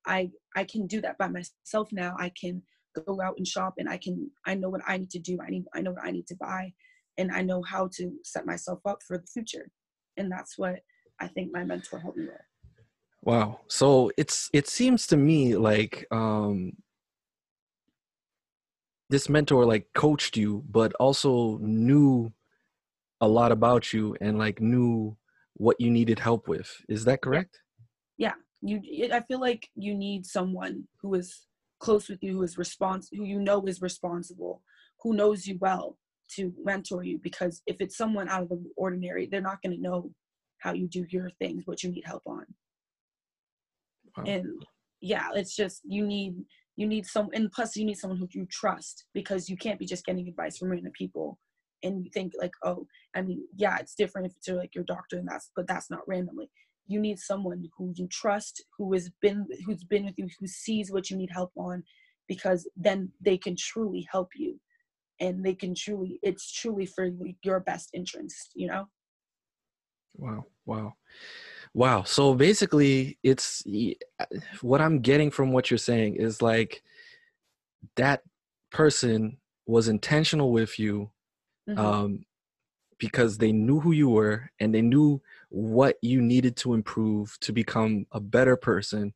I 0.06 0.32
I 0.56 0.64
can 0.64 0.88
do 0.88 1.02
that 1.02 1.18
by 1.18 1.28
myself 1.28 1.90
now. 1.92 2.16
I 2.20 2.32
can 2.40 2.62
go 3.06 3.20
out 3.22 3.38
and 3.38 3.48
shop 3.48 3.76
and 3.78 3.90
I 3.90 3.98
can 3.98 4.30
I 4.46 4.56
know 4.56 4.70
what 4.70 4.82
I 4.88 4.98
need 4.98 5.10
to 5.12 5.20
do. 5.20 5.40
I 5.42 5.50
need 5.50 5.66
I 5.74 5.82
know 5.82 5.92
what 5.92 6.06
I 6.06 6.12
need 6.12 6.28
to 6.28 6.36
buy 6.36 6.74
and 7.18 7.32
I 7.32 7.42
know 7.42 7.62
how 7.64 7.90
to 7.96 8.12
set 8.24 8.46
myself 8.46 8.80
up 8.86 9.00
for 9.08 9.18
the 9.18 9.28
future. 9.28 9.70
And 10.18 10.32
that's 10.32 10.58
what 10.58 10.80
I 11.20 11.28
think 11.28 11.52
my 11.52 11.64
mentor 11.64 12.00
helped 12.00 12.18
me 12.18 12.26
with. 12.26 12.36
Wow. 13.24 13.62
So 13.68 14.12
it's 14.18 14.50
it 14.54 14.68
seems 14.68 15.08
to 15.08 15.18
me 15.18 15.56
like 15.56 16.06
um 16.12 16.74
this 19.10 19.30
mentor 19.30 19.66
like 19.66 19.88
coached 19.94 20.38
you 20.38 20.64
but 20.70 20.94
also 20.96 21.58
knew 21.58 22.32
a 23.26 23.28
lot 23.28 23.52
about 23.52 23.92
you 23.92 24.16
and 24.22 24.38
like 24.38 24.62
knew 24.62 25.18
what 25.56 25.80
you 25.80 25.90
needed 25.90 26.20
help 26.20 26.48
with. 26.48 26.70
Is 26.88 27.06
that 27.06 27.22
correct? 27.22 27.60
Yeah. 28.18 28.34
You 28.62 28.82
i 29.14 29.20
feel 29.22 29.40
like 29.40 29.68
you 29.76 29.94
need 29.94 30.26
someone 30.26 30.88
who 31.02 31.14
is 31.14 31.46
close 31.80 32.10
with 32.10 32.24
you 32.24 32.34
who 32.34 32.44
is 32.44 32.56
respons 32.56 33.08
who 33.12 33.24
you 33.24 33.40
know 33.40 33.66
is 33.66 33.82
responsible 33.82 34.62
who 35.02 35.14
knows 35.14 35.46
you 35.46 35.58
well 35.60 35.98
to 36.36 36.54
mentor 36.64 37.04
you 37.04 37.20
because 37.22 37.62
if 37.68 37.76
it's 37.80 37.98
someone 37.98 38.28
out 38.30 38.44
of 38.44 38.50
the 38.50 38.64
ordinary 38.76 39.28
they're 39.28 39.42
not 39.42 39.62
going 39.62 39.76
to 39.76 39.82
know 39.82 40.10
how 40.60 40.74
you 40.74 40.88
do 40.88 41.06
your 41.10 41.30
things 41.40 41.64
what 41.66 41.84
you 41.84 41.92
need 41.92 42.06
help 42.06 42.24
on. 42.26 42.46
Wow. 44.18 44.24
and 44.26 44.48
yeah 45.02 45.28
it's 45.36 45.56
just 45.56 45.82
you 45.84 46.08
need 46.08 46.34
you 46.78 46.88
need 46.88 47.06
some 47.06 47.30
and 47.34 47.52
plus 47.52 47.76
you 47.76 47.86
need 47.86 47.98
someone 47.98 48.18
who 48.18 48.28
you 48.32 48.48
trust 48.50 49.06
because 49.14 49.50
you 49.50 49.58
can't 49.58 49.80
be 49.80 49.86
just 49.86 50.06
getting 50.06 50.28
advice 50.28 50.58
from 50.58 50.72
random 50.72 50.94
people 50.94 51.38
and 51.86 52.04
you 52.04 52.12
think 52.12 52.34
like 52.40 52.54
oh 52.64 52.86
i 53.16 53.22
mean 53.22 53.46
yeah 53.56 53.78
it's 53.80 53.96
different 53.96 54.28
if 54.28 54.34
it's 54.36 54.50
like 54.50 54.76
your 54.76 54.84
doctor 54.84 55.18
and 55.18 55.28
that's 55.28 55.52
but 55.56 55.68
that's 55.68 55.90
not 55.90 56.08
randomly. 56.08 56.50
You 56.88 57.00
need 57.00 57.18
someone 57.18 57.68
who 57.78 57.94
you 57.96 58.08
trust 58.08 58.64
who 58.78 58.94
has 58.94 59.10
been 59.22 59.48
who's 59.66 59.84
been 59.84 60.06
with 60.06 60.16
you 60.18 60.28
who 60.40 60.48
sees 60.48 60.92
what 60.92 61.10
you 61.10 61.18
need 61.18 61.32
help 61.32 61.52
on 61.58 61.84
because 62.28 62.70
then 62.76 63.12
they 63.22 63.38
can 63.38 63.56
truly 63.58 64.08
help 64.12 64.30
you. 64.36 64.60
And 65.20 65.44
they 65.44 65.56
can 65.56 65.74
truly 65.74 66.20
it's 66.22 66.52
truly 66.52 66.86
for 66.86 67.10
your 67.44 67.60
best 67.60 67.90
interest 67.94 68.52
you 68.56 68.68
know? 68.68 68.86
Wow 70.16 70.46
wow. 70.66 70.94
Wow. 71.74 72.04
So 72.04 72.34
basically, 72.34 73.18
it's 73.22 73.64
what 74.62 74.82
I'm 74.82 75.02
getting 75.02 75.30
from 75.30 75.52
what 75.52 75.70
you're 75.70 75.78
saying 75.78 76.16
is 76.16 76.42
like 76.42 76.82
that 77.98 78.22
person 78.72 79.38
was 79.66 79.88
intentional 79.88 80.52
with 80.52 80.80
you 80.80 81.12
mm-hmm. 81.68 81.80
um, 81.80 82.26
because 82.98 83.38
they 83.38 83.52
knew 83.52 83.80
who 83.80 83.92
you 83.92 84.10
were 84.10 84.50
and 84.60 84.74
they 84.74 84.82
knew 84.82 85.22
what 85.50 85.98
you 86.02 86.22
needed 86.22 86.56
to 86.58 86.74
improve 86.74 87.38
to 87.42 87.52
become 87.52 88.06
a 88.12 88.20
better 88.20 88.56
person. 88.56 89.14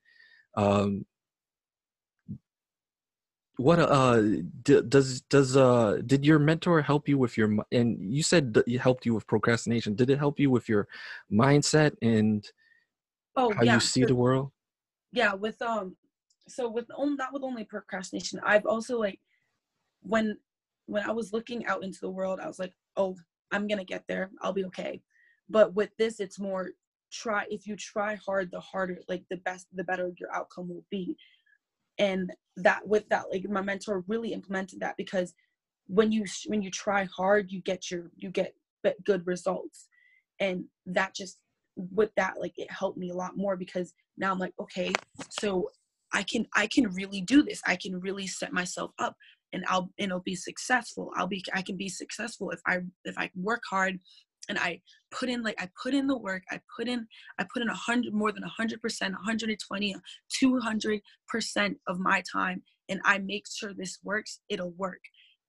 Um, 0.55 1.05
what 3.59 3.77
uh 3.77 4.21
does 4.63 5.19
does 5.23 5.57
uh 5.57 5.99
did 6.05 6.23
your 6.23 6.39
mentor 6.39 6.81
help 6.81 7.09
you 7.09 7.17
with 7.17 7.37
your 7.37 7.57
and 7.73 7.97
you 7.99 8.23
said 8.23 8.53
that 8.53 8.65
it 8.65 8.79
helped 8.79 9.05
you 9.05 9.13
with 9.13 9.27
procrastination 9.27 9.93
did 9.93 10.09
it 10.09 10.17
help 10.17 10.39
you 10.39 10.49
with 10.49 10.69
your 10.69 10.87
mindset 11.29 11.91
and 12.01 12.53
oh, 13.35 13.51
how 13.53 13.63
yeah. 13.63 13.73
you 13.73 13.81
see 13.81 14.05
the 14.05 14.15
world 14.15 14.49
yeah 15.11 15.33
with 15.33 15.61
um 15.61 15.93
so 16.47 16.69
with 16.69 16.85
only 16.95 17.17
not 17.17 17.33
with 17.33 17.43
only 17.43 17.65
procrastination 17.65 18.39
i've 18.45 18.65
also 18.65 18.97
like 18.97 19.19
when 20.03 20.37
when 20.89 21.03
i 21.07 21.11
was 21.11 21.33
looking 21.33 21.65
out 21.65 21.83
into 21.83 21.99
the 22.01 22.09
world 22.09 22.39
i 22.39 22.47
was 22.47 22.59
like 22.59 22.73
oh 22.97 23.15
i'm 23.51 23.67
gonna 23.67 23.83
get 23.83 24.03
there. 24.07 24.29
I'll 24.41 24.53
be 24.53 24.65
okay. 24.65 25.01
But 25.49 25.73
with 25.73 25.89
this 25.97 26.19
it's 26.19 26.39
more 26.39 26.71
try 27.11 27.45
if 27.49 27.65
you 27.65 27.75
try 27.75 28.15
hard 28.15 28.51
the 28.51 28.59
harder 28.59 28.99
like 29.07 29.23
the 29.29 29.37
best 29.37 29.67
the 29.73 29.83
better 29.83 30.11
your 30.19 30.33
outcome 30.33 30.69
will 30.69 30.85
be. 30.91 31.15
And 31.97 32.31
that 32.57 32.87
with 32.87 33.07
that 33.09 33.25
like 33.31 33.49
my 33.49 33.61
mentor 33.61 34.03
really 34.07 34.33
implemented 34.33 34.79
that 34.81 34.97
because 34.97 35.33
when 35.87 36.11
you 36.11 36.25
when 36.47 36.61
you 36.61 36.69
try 36.69 37.05
hard 37.05 37.51
you 37.51 37.61
get 37.61 37.89
your 37.89 38.11
you 38.15 38.29
get 38.29 38.53
good 39.03 39.25
results. 39.25 39.87
And 40.39 40.65
that 40.85 41.15
just 41.15 41.39
with 41.75 42.11
that 42.15 42.39
like 42.39 42.53
it 42.57 42.71
helped 42.71 42.97
me 42.97 43.09
a 43.09 43.15
lot 43.15 43.37
more 43.37 43.55
because 43.55 43.93
now 44.17 44.33
i'm 44.33 44.39
like 44.39 44.53
okay 44.59 44.91
so 45.29 45.69
i 46.11 46.21
can 46.21 46.45
i 46.53 46.67
can 46.67 46.89
really 46.89 47.21
do 47.21 47.41
this. 47.41 47.61
I 47.65 47.75
can 47.75 47.99
really 47.99 48.27
set 48.27 48.53
myself 48.53 48.91
up 48.99 49.15
and 49.53 49.63
i'll 49.67 49.89
and 49.99 50.09
it'll 50.09 50.19
be 50.21 50.35
successful 50.35 51.11
i'll 51.15 51.27
be 51.27 51.43
i 51.53 51.61
can 51.61 51.77
be 51.77 51.89
successful 51.89 52.51
if 52.51 52.59
i 52.67 52.79
if 53.05 53.17
i 53.17 53.29
work 53.35 53.61
hard 53.69 53.99
and 54.47 54.57
I 54.57 54.81
put 55.11 55.29
in 55.29 55.43
like 55.43 55.61
I 55.61 55.69
put 55.83 55.93
in 55.93 56.07
the 56.07 56.17
work. 56.17 56.41
I 56.49 56.59
put 56.75 56.87
in 56.87 57.05
I 57.37 57.45
put 57.53 57.61
in 57.61 57.69
a 57.69 57.75
hundred 57.75 58.15
more 58.15 58.31
than 58.31 58.43
a 58.43 58.49
hundred 58.49 58.81
percent, 58.81 59.13
120, 59.13 59.95
200 60.39 61.01
percent 61.27 61.77
of 61.87 61.99
my 61.99 62.23
time 62.33 62.63
and 62.89 62.99
I 63.05 63.19
make 63.19 63.45
sure 63.47 63.73
this 63.73 63.99
works, 64.03 64.41
it'll 64.49 64.71
work. 64.71 64.99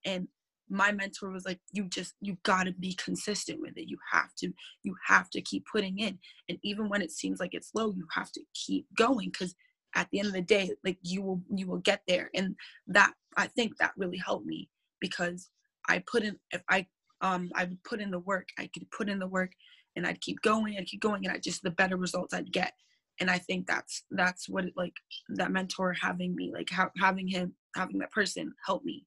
And 0.05 0.29
my 0.69 0.93
mentor 0.93 1.31
was 1.31 1.45
like, 1.45 1.59
you 1.73 1.89
just, 1.89 2.15
you 2.21 2.37
gotta 2.45 2.73
be 2.73 2.95
consistent 2.95 3.61
with 3.61 3.77
it. 3.77 3.89
You 3.89 3.99
have 4.13 4.33
to, 4.39 4.53
you 4.85 4.95
have 5.09 5.29
to 5.31 5.41
keep 5.41 5.65
putting 5.73 5.99
in. 5.99 6.19
And 6.49 6.59
even 6.63 6.89
when 6.89 7.03
it 7.03 7.11
seems 7.11 7.41
like 7.41 7.55
it's 7.55 7.73
low, 7.75 7.91
you 7.91 8.07
have 8.15 8.31
to 8.33 8.41
keep 8.55 8.87
going 8.97 9.31
because 9.31 9.55
at 9.95 10.09
the 10.11 10.19
end 10.19 10.29
of 10.29 10.35
the 10.35 10.43
day, 10.43 10.71
like 10.85 10.99
you 11.03 11.23
will, 11.23 11.41
you 11.55 11.67
will 11.67 11.79
get 11.79 12.03
there. 12.07 12.31
And 12.35 12.55
that, 12.89 13.13
I 13.37 13.47
think 13.47 13.77
that 13.79 13.93
really 13.97 14.19
helped 14.19 14.47
me 14.47 14.69
because 15.01 15.51
I 15.89 16.03
put 16.11 16.23
in, 16.23 16.37
if 16.51 16.63
I, 16.69 16.87
um, 17.21 17.51
I 17.55 17.65
would 17.65 17.83
put 17.85 18.01
in 18.01 18.11
the 18.11 18.19
work, 18.19 18.49
I 18.59 18.69
could 18.73 18.91
put 18.91 19.09
in 19.09 19.19
the 19.19 19.27
work 19.27 19.53
and 19.97 20.07
I'd 20.07 20.21
keep 20.21 20.41
going 20.43 20.77
and 20.77 20.87
keep 20.87 21.01
going 21.01 21.27
and 21.27 21.35
I 21.35 21.39
just, 21.39 21.63
the 21.63 21.71
better 21.71 21.97
results 21.97 22.35
I'd 22.35 22.53
get 22.53 22.73
and 23.21 23.31
i 23.31 23.39
think 23.39 23.67
that's 23.67 24.05
that's 24.11 24.49
what 24.49 24.65
it, 24.65 24.73
like 24.77 24.95
that 25.29 25.53
mentor 25.53 25.95
having 26.01 26.35
me 26.35 26.51
like 26.53 26.69
ha- 26.71 26.91
having 26.99 27.29
him 27.29 27.53
having 27.77 27.99
that 27.99 28.11
person 28.11 28.53
help 28.67 28.83
me 28.85 29.05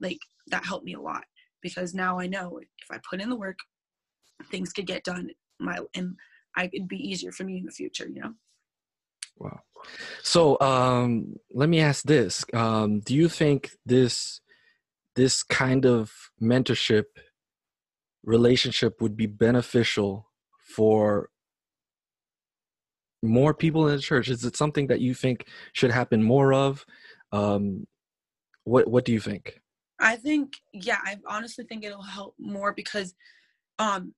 like 0.00 0.18
that 0.48 0.66
helped 0.66 0.84
me 0.84 0.94
a 0.94 1.00
lot 1.00 1.24
because 1.62 1.94
now 1.94 2.18
i 2.18 2.26
know 2.26 2.58
if 2.58 2.90
i 2.90 2.98
put 3.08 3.20
in 3.20 3.30
the 3.30 3.36
work 3.36 3.58
things 4.50 4.72
could 4.72 4.86
get 4.86 5.04
done 5.04 5.30
my 5.60 5.78
and 5.94 6.16
i 6.56 6.66
could 6.66 6.88
be 6.88 6.96
easier 6.96 7.32
for 7.32 7.44
me 7.44 7.58
in 7.58 7.64
the 7.64 7.70
future 7.70 8.08
you 8.08 8.20
know 8.20 8.32
wow 9.42 9.60
so 10.22 10.60
um 10.60 11.34
let 11.52 11.68
me 11.68 11.80
ask 11.80 12.04
this 12.04 12.44
um 12.54 13.00
do 13.00 13.14
you 13.14 13.28
think 13.28 13.70
this 13.84 14.40
this 15.14 15.42
kind 15.42 15.84
of 15.84 16.12
mentorship 16.40 17.04
relationship 18.24 19.00
would 19.00 19.16
be 19.16 19.26
beneficial 19.26 20.30
for 20.74 21.28
more 23.22 23.54
people 23.54 23.86
in 23.88 23.96
the 23.96 24.02
church? 24.02 24.28
Is 24.28 24.44
it 24.44 24.56
something 24.56 24.88
that 24.88 25.00
you 25.00 25.14
think 25.14 25.46
should 25.72 25.90
happen 25.90 26.22
more 26.22 26.52
of? 26.52 26.84
Um, 27.30 27.86
what 28.64 28.88
What 28.88 29.04
do 29.04 29.12
you 29.12 29.20
think? 29.20 29.60
I 30.00 30.16
think, 30.16 30.54
yeah, 30.72 30.98
I 31.04 31.18
honestly 31.28 31.64
think 31.64 31.84
it'll 31.84 32.02
help 32.02 32.34
more 32.38 32.72
because 32.72 33.14
um, 33.78 34.14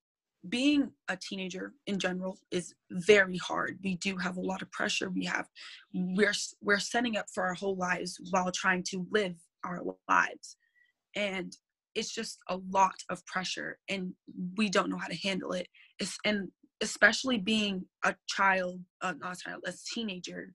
being 0.48 0.90
a 1.08 1.16
teenager 1.16 1.72
in 1.86 1.98
general 1.98 2.38
is 2.50 2.74
very 2.90 3.38
hard. 3.38 3.78
We 3.82 3.96
do 3.96 4.16
have 4.18 4.36
a 4.36 4.40
lot 4.42 4.62
of 4.62 4.70
pressure. 4.70 5.10
We 5.10 5.24
have 5.26 5.48
we're 5.92 6.34
we're 6.60 6.78
setting 6.78 7.16
up 7.16 7.26
for 7.32 7.44
our 7.44 7.54
whole 7.54 7.76
lives 7.76 8.18
while 8.30 8.50
trying 8.52 8.82
to 8.90 9.06
live 9.10 9.36
our 9.64 9.82
lives, 10.08 10.56
and 11.16 11.56
it's 11.94 12.12
just 12.12 12.38
a 12.48 12.58
lot 12.70 12.96
of 13.10 13.24
pressure, 13.26 13.78
and 13.88 14.14
we 14.56 14.68
don't 14.68 14.90
know 14.90 14.98
how 14.98 15.08
to 15.08 15.16
handle 15.16 15.52
it. 15.52 15.68
It's, 15.98 16.18
and 16.24 16.48
especially 16.80 17.38
being 17.38 17.86
a 18.04 18.14
child, 18.26 18.80
uh, 19.00 19.14
not 19.18 19.36
a 19.36 19.38
child, 19.38 19.62
a 19.66 19.72
teenager 19.94 20.52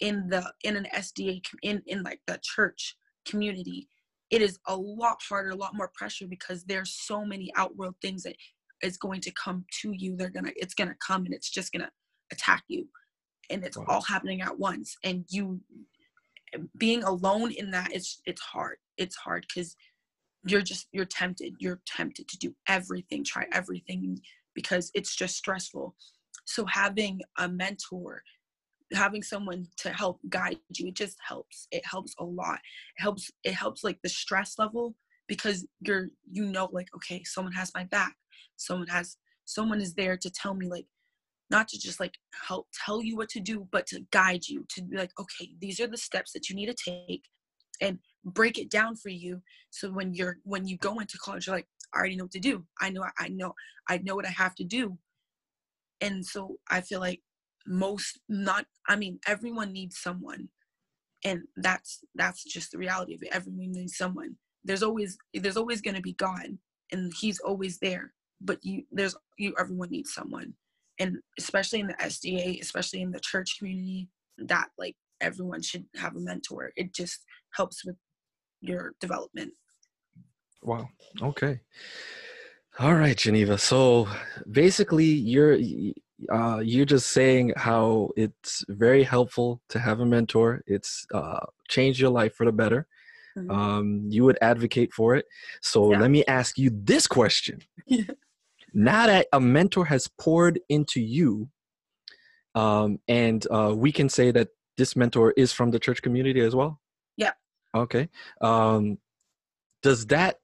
in 0.00 0.28
the 0.28 0.52
in 0.64 0.76
an 0.76 0.86
SDA 0.94 1.42
in 1.62 1.82
in 1.86 2.02
like 2.02 2.20
the 2.26 2.38
church 2.42 2.96
community, 3.26 3.88
it 4.30 4.42
is 4.42 4.58
a 4.66 4.76
lot 4.76 5.18
harder, 5.28 5.50
a 5.50 5.56
lot 5.56 5.76
more 5.76 5.90
pressure 5.94 6.26
because 6.26 6.64
there's 6.64 6.90
so 6.90 7.24
many 7.24 7.52
outworld 7.56 7.94
things 8.02 8.24
that 8.24 8.36
is 8.82 8.96
going 8.96 9.20
to 9.22 9.32
come 9.32 9.64
to 9.80 9.92
you. 9.92 10.16
They're 10.16 10.30
gonna 10.30 10.52
it's 10.56 10.74
gonna 10.74 10.96
come 11.06 11.24
and 11.24 11.34
it's 11.34 11.50
just 11.50 11.72
gonna 11.72 11.90
attack 12.32 12.64
you, 12.68 12.86
and 13.50 13.64
it's 13.64 13.76
wow. 13.76 13.86
all 13.88 14.02
happening 14.02 14.42
at 14.42 14.58
once. 14.58 14.96
And 15.04 15.24
you 15.28 15.60
being 16.76 17.02
alone 17.02 17.52
in 17.52 17.70
that 17.70 17.92
it's 17.92 18.20
it's 18.26 18.40
hard. 18.40 18.76
It's 18.98 19.16
hard 19.16 19.46
because 19.48 19.76
you're 20.44 20.62
just 20.62 20.88
you're 20.92 21.04
tempted. 21.04 21.54
You're 21.58 21.80
tempted 21.86 22.28
to 22.28 22.38
do 22.38 22.54
everything, 22.68 23.24
try 23.24 23.46
everything 23.52 24.20
because 24.54 24.90
it's 24.94 25.14
just 25.14 25.36
stressful. 25.36 25.94
So 26.44 26.66
having 26.66 27.20
a 27.38 27.48
mentor, 27.48 28.22
having 28.92 29.22
someone 29.22 29.66
to 29.78 29.90
help 29.90 30.20
guide 30.28 30.58
you, 30.76 30.88
it 30.88 30.94
just 30.94 31.16
helps. 31.26 31.68
It 31.70 31.84
helps 31.86 32.14
a 32.18 32.24
lot. 32.24 32.58
It 32.98 33.02
helps 33.02 33.30
it 33.44 33.54
helps 33.54 33.84
like 33.84 33.98
the 34.02 34.08
stress 34.08 34.58
level 34.58 34.94
because 35.28 35.66
you're 35.80 36.08
you 36.30 36.46
know 36.46 36.68
like 36.72 36.88
okay, 36.96 37.22
someone 37.24 37.52
has 37.52 37.70
my 37.74 37.84
back. 37.84 38.14
Someone 38.56 38.88
has 38.88 39.16
someone 39.44 39.80
is 39.80 39.94
there 39.94 40.16
to 40.16 40.30
tell 40.30 40.54
me 40.54 40.68
like 40.68 40.86
not 41.50 41.68
to 41.68 41.78
just 41.78 42.00
like 42.00 42.14
help 42.48 42.66
tell 42.84 43.02
you 43.02 43.16
what 43.16 43.28
to 43.28 43.40
do, 43.40 43.68
but 43.70 43.86
to 43.86 44.00
guide 44.10 44.46
you 44.48 44.64
to 44.70 44.82
be 44.82 44.96
like, 44.96 45.10
okay, 45.20 45.50
these 45.60 45.78
are 45.80 45.86
the 45.86 45.98
steps 45.98 46.32
that 46.32 46.48
you 46.48 46.56
need 46.56 46.74
to 46.74 46.74
take 47.06 47.24
and 47.80 47.98
break 48.24 48.58
it 48.58 48.70
down 48.70 48.96
for 48.96 49.10
you. 49.10 49.42
So 49.70 49.90
when 49.90 50.14
you're 50.14 50.38
when 50.44 50.66
you 50.66 50.78
go 50.78 50.98
into 50.98 51.18
college, 51.18 51.46
you're 51.46 51.56
like, 51.56 51.68
I 51.94 51.98
already 51.98 52.16
know 52.16 52.24
what 52.24 52.32
to 52.32 52.40
do. 52.40 52.64
I 52.80 52.90
know 52.90 53.04
I 53.18 53.28
know 53.28 53.54
I 53.88 53.98
know 53.98 54.16
what 54.16 54.26
I 54.26 54.30
have 54.30 54.54
to 54.56 54.64
do. 54.64 54.98
And 56.00 56.24
so 56.24 56.56
I 56.70 56.80
feel 56.80 57.00
like 57.00 57.20
most 57.66 58.18
not 58.28 58.64
I 58.88 58.96
mean 58.96 59.18
everyone 59.26 59.72
needs 59.72 59.98
someone. 59.98 60.48
And 61.24 61.42
that's 61.56 62.00
that's 62.14 62.44
just 62.44 62.72
the 62.72 62.78
reality 62.78 63.14
of 63.14 63.22
it. 63.22 63.28
Everyone 63.32 63.72
needs 63.72 63.96
someone. 63.96 64.36
There's 64.64 64.82
always 64.82 65.18
there's 65.34 65.58
always 65.58 65.80
gonna 65.80 66.00
be 66.00 66.14
God 66.14 66.58
and 66.92 67.12
he's 67.20 67.40
always 67.40 67.78
there. 67.78 68.14
But 68.44 68.58
you 68.62 68.84
there's 68.90 69.16
you 69.38 69.54
everyone 69.58 69.90
needs 69.90 70.12
someone. 70.12 70.54
And 70.98 71.18
especially 71.38 71.80
in 71.80 71.88
the 71.88 71.94
SDA, 71.94 72.60
especially 72.60 73.00
in 73.02 73.10
the 73.10 73.20
church 73.20 73.58
community, 73.58 74.08
that 74.38 74.68
like 74.78 74.96
everyone 75.20 75.62
should 75.62 75.84
have 75.96 76.16
a 76.16 76.20
mentor. 76.20 76.72
It 76.76 76.92
just 76.94 77.24
helps 77.54 77.84
with 77.84 77.96
your 78.60 78.94
development. 79.00 79.52
Wow. 80.62 80.88
Okay. 81.20 81.60
All 82.78 82.94
right, 82.94 83.16
Geneva. 83.16 83.58
So 83.58 84.08
basically, 84.50 85.04
you're 85.04 85.58
uh, 86.32 86.60
you're 86.60 86.86
just 86.86 87.10
saying 87.10 87.52
how 87.56 88.10
it's 88.16 88.64
very 88.68 89.02
helpful 89.02 89.60
to 89.68 89.78
have 89.78 90.00
a 90.00 90.06
mentor. 90.06 90.62
It's 90.66 91.06
uh, 91.12 91.44
changed 91.68 92.00
your 92.00 92.10
life 92.10 92.34
for 92.34 92.46
the 92.46 92.52
better. 92.52 92.86
Mm-hmm. 93.36 93.50
Um, 93.50 94.06
you 94.08 94.24
would 94.24 94.38
advocate 94.40 94.92
for 94.92 95.16
it. 95.16 95.26
So 95.60 95.92
yeah. 95.92 96.00
let 96.00 96.10
me 96.10 96.24
ask 96.26 96.58
you 96.58 96.70
this 96.72 97.06
question: 97.06 97.60
Now 98.74 99.06
that 99.06 99.26
a 99.32 99.40
mentor 99.40 99.84
has 99.86 100.08
poured 100.18 100.60
into 100.68 101.00
you, 101.00 101.48
um, 102.54 102.98
and 103.08 103.46
uh, 103.50 103.74
we 103.76 103.92
can 103.92 104.08
say 104.08 104.30
that 104.30 104.48
this 104.76 104.96
mentor 104.96 105.32
is 105.36 105.52
from 105.52 105.70
the 105.70 105.78
church 105.78 106.02
community 106.02 106.40
as 106.40 106.54
well. 106.54 106.80
Yeah. 107.16 107.32
Okay. 107.74 108.08
Um, 108.40 108.98
does 109.82 110.06
that 110.06 110.38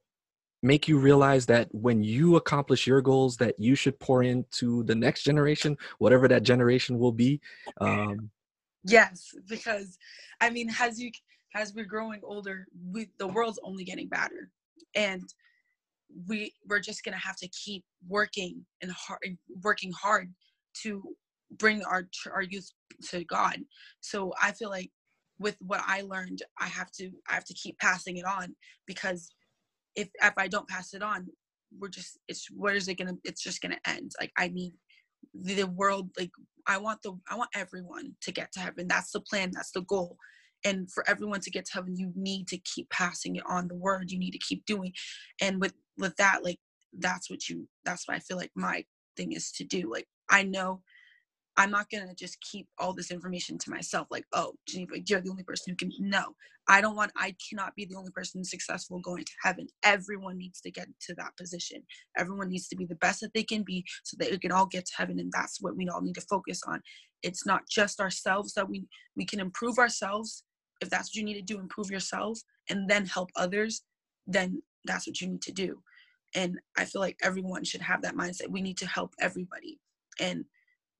make 0.61 0.87
you 0.87 0.97
realize 0.97 1.45
that 1.45 1.67
when 1.71 2.03
you 2.03 2.35
accomplish 2.35 2.85
your 2.85 3.01
goals 3.01 3.37
that 3.37 3.55
you 3.57 3.75
should 3.75 3.99
pour 3.99 4.23
into 4.23 4.83
the 4.83 4.95
next 4.95 5.23
generation 5.23 5.77
whatever 5.99 6.27
that 6.27 6.43
generation 6.43 6.99
will 6.99 7.13
be 7.13 7.39
um, 7.79 8.29
yes 8.83 9.33
because 9.47 9.97
i 10.41 10.49
mean 10.49 10.69
as 10.79 10.99
you 10.99 11.11
as 11.55 11.73
we're 11.73 11.85
growing 11.85 12.19
older 12.23 12.67
we, 12.91 13.09
the 13.19 13.27
world's 13.27 13.59
only 13.63 13.83
getting 13.83 14.07
badder 14.07 14.49
and 14.95 15.33
we 16.27 16.53
we're 16.67 16.79
just 16.79 17.03
gonna 17.03 17.17
have 17.17 17.37
to 17.37 17.47
keep 17.49 17.83
working 18.07 18.65
and 18.81 18.91
hard 18.91 19.37
working 19.63 19.91
hard 19.91 20.33
to 20.83 21.03
bring 21.57 21.83
our 21.83 22.07
our 22.33 22.43
youth 22.43 22.69
to 23.03 23.23
god 23.25 23.57
so 24.01 24.33
i 24.41 24.51
feel 24.51 24.69
like 24.69 24.91
with 25.39 25.55
what 25.59 25.81
i 25.87 26.01
learned 26.01 26.41
i 26.59 26.67
have 26.67 26.91
to 26.91 27.11
i 27.29 27.33
have 27.33 27.45
to 27.45 27.53
keep 27.53 27.77
passing 27.79 28.17
it 28.17 28.25
on 28.25 28.55
because 28.85 29.29
if 29.95 30.09
if 30.23 30.33
I 30.37 30.47
don't 30.47 30.67
pass 30.67 30.93
it 30.93 31.03
on, 31.03 31.27
we're 31.77 31.89
just 31.89 32.19
it's 32.27 32.47
where 32.55 32.75
is 32.75 32.87
it 32.87 32.95
gonna 32.97 33.15
it's 33.23 33.43
just 33.43 33.61
gonna 33.61 33.79
end. 33.87 34.11
Like 34.19 34.31
I 34.37 34.49
need 34.49 34.73
the 35.33 35.63
world 35.65 36.09
like 36.17 36.31
I 36.67 36.77
want 36.77 37.01
the 37.03 37.13
I 37.29 37.35
want 37.35 37.49
everyone 37.55 38.15
to 38.21 38.31
get 38.31 38.51
to 38.53 38.59
heaven. 38.59 38.87
That's 38.87 39.11
the 39.11 39.21
plan, 39.21 39.51
that's 39.53 39.71
the 39.71 39.81
goal. 39.81 40.17
And 40.65 40.91
for 40.91 41.07
everyone 41.09 41.39
to 41.41 41.51
get 41.51 41.65
to 41.65 41.73
heaven, 41.75 41.95
you 41.95 42.11
need 42.15 42.47
to 42.49 42.57
keep 42.57 42.89
passing 42.89 43.37
it 43.37 43.43
on 43.47 43.67
the 43.69 43.75
word. 43.75 44.11
You 44.11 44.19
need 44.19 44.31
to 44.31 44.39
keep 44.39 44.65
doing. 44.65 44.93
And 45.41 45.61
with 45.61 45.73
with 45.99 46.15
that, 46.17 46.43
like 46.43 46.59
that's 46.97 47.29
what 47.29 47.49
you 47.49 47.67
that's 47.85 48.07
what 48.07 48.17
I 48.17 48.21
feel 48.21 48.37
like 48.37 48.51
my 48.55 48.85
thing 49.17 49.33
is 49.33 49.51
to 49.53 49.65
do. 49.65 49.91
Like 49.91 50.07
I 50.29 50.43
know 50.43 50.81
I'm 51.57 51.71
not 51.71 51.89
gonna 51.91 52.15
just 52.15 52.39
keep 52.41 52.67
all 52.79 52.93
this 52.93 53.11
information 53.11 53.57
to 53.59 53.69
myself. 53.69 54.07
Like, 54.09 54.25
oh, 54.33 54.53
Geneva, 54.67 54.95
you're 55.05 55.21
the 55.21 55.29
only 55.29 55.43
person 55.43 55.71
who 55.71 55.75
can. 55.75 55.91
No, 55.99 56.35
I 56.69 56.81
don't 56.81 56.95
want. 56.95 57.11
I 57.17 57.35
cannot 57.49 57.75
be 57.75 57.85
the 57.85 57.97
only 57.97 58.11
person 58.11 58.43
successful 58.45 58.99
going 58.99 59.25
to 59.25 59.33
heaven. 59.43 59.67
Everyone 59.83 60.37
needs 60.37 60.61
to 60.61 60.71
get 60.71 60.87
to 61.01 61.15
that 61.15 61.35
position. 61.37 61.83
Everyone 62.17 62.49
needs 62.49 62.69
to 62.69 62.77
be 62.77 62.85
the 62.85 62.95
best 62.95 63.19
that 63.21 63.33
they 63.33 63.43
can 63.43 63.63
be, 63.63 63.83
so 64.03 64.15
that 64.19 64.31
we 64.31 64.39
can 64.39 64.53
all 64.53 64.67
get 64.67 64.85
to 64.85 64.93
heaven. 64.97 65.19
And 65.19 65.31
that's 65.33 65.57
what 65.61 65.75
we 65.75 65.87
all 65.89 66.01
need 66.01 66.15
to 66.15 66.21
focus 66.29 66.61
on. 66.65 66.81
It's 67.23 67.45
not 67.45 67.63
just 67.69 67.99
ourselves 67.99 68.53
that 68.53 68.69
we 68.69 68.87
we 69.17 69.25
can 69.25 69.39
improve 69.41 69.77
ourselves. 69.79 70.43
If 70.81 70.89
that's 70.89 71.09
what 71.09 71.15
you 71.15 71.25
need 71.25 71.35
to 71.35 71.41
do, 71.41 71.59
improve 71.59 71.91
yourself, 71.91 72.39
and 72.69 72.89
then 72.89 73.05
help 73.05 73.31
others. 73.35 73.83
Then 74.25 74.61
that's 74.85 75.05
what 75.05 75.19
you 75.19 75.27
need 75.27 75.41
to 75.43 75.51
do. 75.51 75.81
And 76.35 76.59
I 76.77 76.85
feel 76.85 77.01
like 77.01 77.17
everyone 77.21 77.63
should 77.63 77.81
have 77.81 78.01
that 78.03 78.15
mindset. 78.15 78.49
We 78.49 78.61
need 78.61 78.77
to 78.77 78.87
help 78.87 79.13
everybody. 79.19 79.79
And 80.19 80.45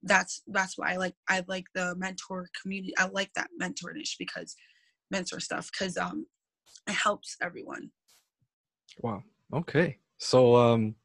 that's 0.04 0.42
that's 0.48 0.78
why 0.78 0.94
I 0.94 0.96
like 0.96 1.16
I 1.28 1.44
like 1.48 1.66
the 1.76 1.96
mentor 1.96 2.48
community. 2.62 2.94
I 2.98 3.08
like 3.08 3.34
that 3.36 3.50
mentor 3.58 3.94
niche 3.94 4.16
because 4.18 4.56
mentor 5.12 5.40
stuff 5.40 5.70
because 5.72 5.98
um 5.98 6.26
it 6.88 6.94
helps 6.94 7.36
everyone. 7.42 7.92
Wow. 9.02 9.24
Okay. 9.54 9.98
So 10.18 10.56
um 10.56 10.96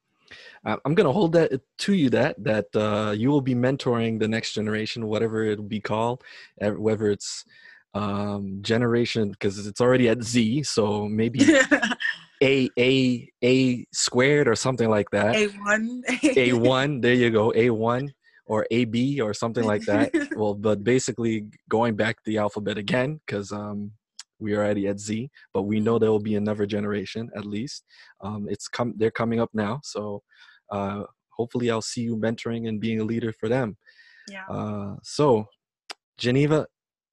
I'm 0.64 0.94
gonna 0.94 1.12
hold 1.12 1.32
that 1.32 1.60
to 1.78 1.92
you 1.92 2.10
that 2.10 2.42
that 2.42 2.74
uh, 2.74 3.12
you 3.12 3.28
will 3.28 3.42
be 3.42 3.54
mentoring 3.54 4.18
the 4.18 4.28
next 4.28 4.54
generation, 4.54 5.06
whatever 5.06 5.44
it'll 5.44 5.64
be 5.64 5.80
called, 5.80 6.22
whether 6.58 7.10
it's 7.10 7.44
um, 7.92 8.58
generation 8.62 9.30
because 9.30 9.66
it's 9.66 9.80
already 9.80 10.08
at 10.08 10.22
Z, 10.22 10.62
so 10.64 11.06
maybe 11.06 11.40
a 12.44 12.70
a 12.78 13.28
a 13.42 13.86
squared 13.92 14.46
or 14.46 14.54
something 14.54 14.90
like 14.90 15.10
that. 15.10 15.34
A 15.34 15.46
one. 15.46 16.02
a 16.36 16.52
one, 16.76 17.00
there 17.00 17.14
you 17.14 17.30
go, 17.30 17.52
a 17.56 17.70
one 17.70 18.12
or 18.46 18.66
a 18.70 18.84
b 18.84 19.20
or 19.20 19.32
something 19.32 19.64
like 19.64 19.82
that. 19.82 20.12
well, 20.36 20.54
but 20.54 20.84
basically 20.84 21.46
going 21.68 21.96
back 21.96 22.16
the 22.24 22.38
alphabet 22.38 22.76
again 22.76 23.20
because 23.26 23.50
um, 23.52 23.90
we 24.38 24.52
are 24.52 24.62
already 24.62 24.86
at 24.86 25.00
Z, 25.00 25.30
but 25.54 25.62
we 25.62 25.80
know 25.80 25.98
there 25.98 26.10
will 26.10 26.18
be 26.18 26.36
another 26.36 26.66
generation 26.66 27.30
at 27.34 27.46
least. 27.46 27.84
Um, 28.20 28.46
it's 28.50 28.68
come, 28.68 28.94
they're 28.96 29.10
coming 29.10 29.40
up 29.40 29.50
now, 29.54 29.80
so 29.82 30.22
uh, 30.70 31.04
hopefully 31.30 31.70
I'll 31.70 31.82
see 31.82 32.02
you 32.02 32.16
mentoring 32.16 32.68
and 32.68 32.80
being 32.80 33.00
a 33.00 33.04
leader 33.04 33.32
for 33.32 33.48
them. 33.48 33.76
Yeah. 34.28 34.44
Uh, 34.48 34.96
so, 35.02 35.46
Geneva, 36.18 36.66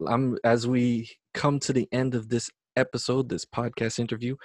I'm 0.08 0.38
as 0.44 0.68
we 0.68 1.10
come 1.34 1.60
to 1.60 1.74
the 1.74 1.88
end 1.92 2.16
of 2.16 2.30
this 2.30 2.50
episode, 2.76 3.30
this 3.30 3.46
podcast 3.46 4.00
interview, 4.00 4.36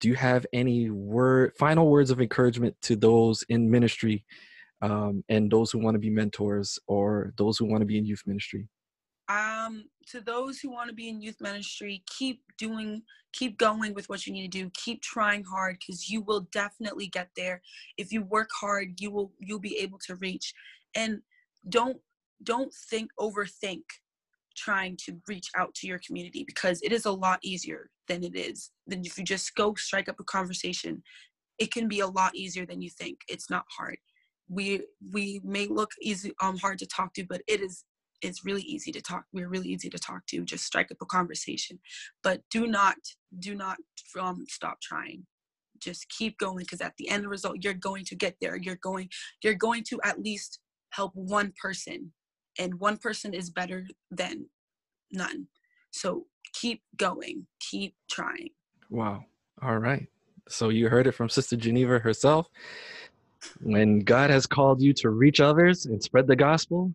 do 0.00 0.08
you 0.08 0.14
have 0.14 0.46
any 0.52 0.90
word, 0.90 1.52
final 1.58 1.88
words 1.88 2.10
of 2.10 2.20
encouragement 2.20 2.76
to 2.82 2.96
those 2.96 3.42
in 3.48 3.70
ministry 3.70 4.24
um, 4.82 5.24
and 5.28 5.50
those 5.50 5.70
who 5.70 5.78
want 5.78 5.94
to 5.94 5.98
be 5.98 6.10
mentors 6.10 6.78
or 6.86 7.32
those 7.36 7.58
who 7.58 7.66
want 7.66 7.80
to 7.80 7.86
be 7.86 7.98
in 7.98 8.04
youth 8.04 8.22
ministry? 8.26 8.68
Um, 9.28 9.84
to 10.08 10.20
those 10.20 10.60
who 10.60 10.70
want 10.70 10.90
to 10.90 10.94
be 10.94 11.08
in 11.08 11.22
youth 11.22 11.40
ministry, 11.40 12.02
keep 12.06 12.42
doing, 12.58 13.02
keep 13.32 13.56
going 13.56 13.94
with 13.94 14.08
what 14.08 14.26
you 14.26 14.32
need 14.32 14.52
to 14.52 14.62
do. 14.64 14.70
Keep 14.74 15.02
trying 15.02 15.44
hard 15.44 15.78
because 15.78 16.10
you 16.10 16.20
will 16.20 16.46
definitely 16.52 17.06
get 17.06 17.30
there. 17.34 17.62
If 17.96 18.12
you 18.12 18.22
work 18.22 18.50
hard, 18.52 19.00
you 19.00 19.10
will 19.10 19.32
you'll 19.38 19.60
be 19.60 19.78
able 19.78 19.98
to 20.06 20.16
reach. 20.16 20.52
And 20.94 21.22
don't 21.70 21.98
don't 22.42 22.72
think 22.90 23.10
overthink 23.18 23.82
trying 24.56 24.96
to 25.04 25.16
reach 25.28 25.48
out 25.56 25.74
to 25.74 25.86
your 25.86 26.00
community 26.06 26.44
because 26.46 26.80
it 26.82 26.92
is 26.92 27.06
a 27.06 27.10
lot 27.10 27.38
easier 27.42 27.90
than 28.08 28.22
it 28.22 28.36
is. 28.36 28.70
Than 28.86 29.04
if 29.04 29.18
you 29.18 29.24
just 29.24 29.54
go 29.54 29.74
strike 29.74 30.08
up 30.08 30.20
a 30.20 30.24
conversation 30.24 31.02
it 31.58 31.72
can 31.72 31.88
be 31.88 32.00
a 32.00 32.06
lot 32.06 32.34
easier 32.34 32.66
than 32.66 32.82
you 32.82 32.90
think. 32.90 33.20
It's 33.28 33.50
not 33.50 33.64
hard. 33.76 33.96
We 34.48 34.82
we 35.12 35.40
may 35.44 35.66
look 35.66 35.90
easy 36.02 36.32
um 36.42 36.58
hard 36.58 36.78
to 36.80 36.86
talk 36.86 37.14
to 37.14 37.24
but 37.24 37.42
it 37.46 37.60
is 37.60 37.84
it's 38.22 38.44
really 38.44 38.62
easy 38.62 38.90
to 38.92 39.02
talk. 39.02 39.24
We're 39.32 39.48
really 39.48 39.68
easy 39.68 39.90
to 39.90 39.98
talk 39.98 40.24
to. 40.28 40.44
Just 40.44 40.64
strike 40.64 40.90
up 40.90 40.98
a 41.02 41.06
conversation. 41.06 41.78
But 42.22 42.40
do 42.50 42.66
not 42.66 42.96
do 43.38 43.54
not 43.54 43.76
um, 44.18 44.44
stop 44.48 44.80
trying. 44.80 45.26
Just 45.78 46.08
keep 46.08 46.38
going 46.38 46.58
because 46.58 46.80
at 46.80 46.94
the 46.98 47.08
end 47.08 47.26
result 47.26 47.56
you're 47.60 47.74
going 47.74 48.04
to 48.06 48.14
get 48.14 48.36
there. 48.40 48.56
You're 48.56 48.76
going 48.76 49.08
you're 49.42 49.54
going 49.54 49.84
to 49.88 50.00
at 50.04 50.22
least 50.22 50.60
help 50.90 51.12
one 51.14 51.52
person 51.60 52.12
and 52.58 52.80
one 52.80 52.96
person 52.96 53.34
is 53.34 53.50
better 53.50 53.86
than 54.10 54.46
none. 55.10 55.48
So 55.90 56.26
keep 56.52 56.82
going, 56.96 57.46
keep 57.60 57.94
trying. 58.10 58.50
Wow. 58.90 59.24
All 59.62 59.78
right. 59.78 60.08
So 60.48 60.68
you 60.68 60.88
heard 60.88 61.06
it 61.06 61.12
from 61.12 61.28
Sister 61.28 61.56
Geneva 61.56 61.98
herself. 61.98 62.48
When 63.62 64.00
God 64.00 64.30
has 64.30 64.46
called 64.46 64.80
you 64.80 64.92
to 64.94 65.10
reach 65.10 65.40
others 65.40 65.86
and 65.86 66.02
spread 66.02 66.26
the 66.26 66.36
gospel, 66.36 66.92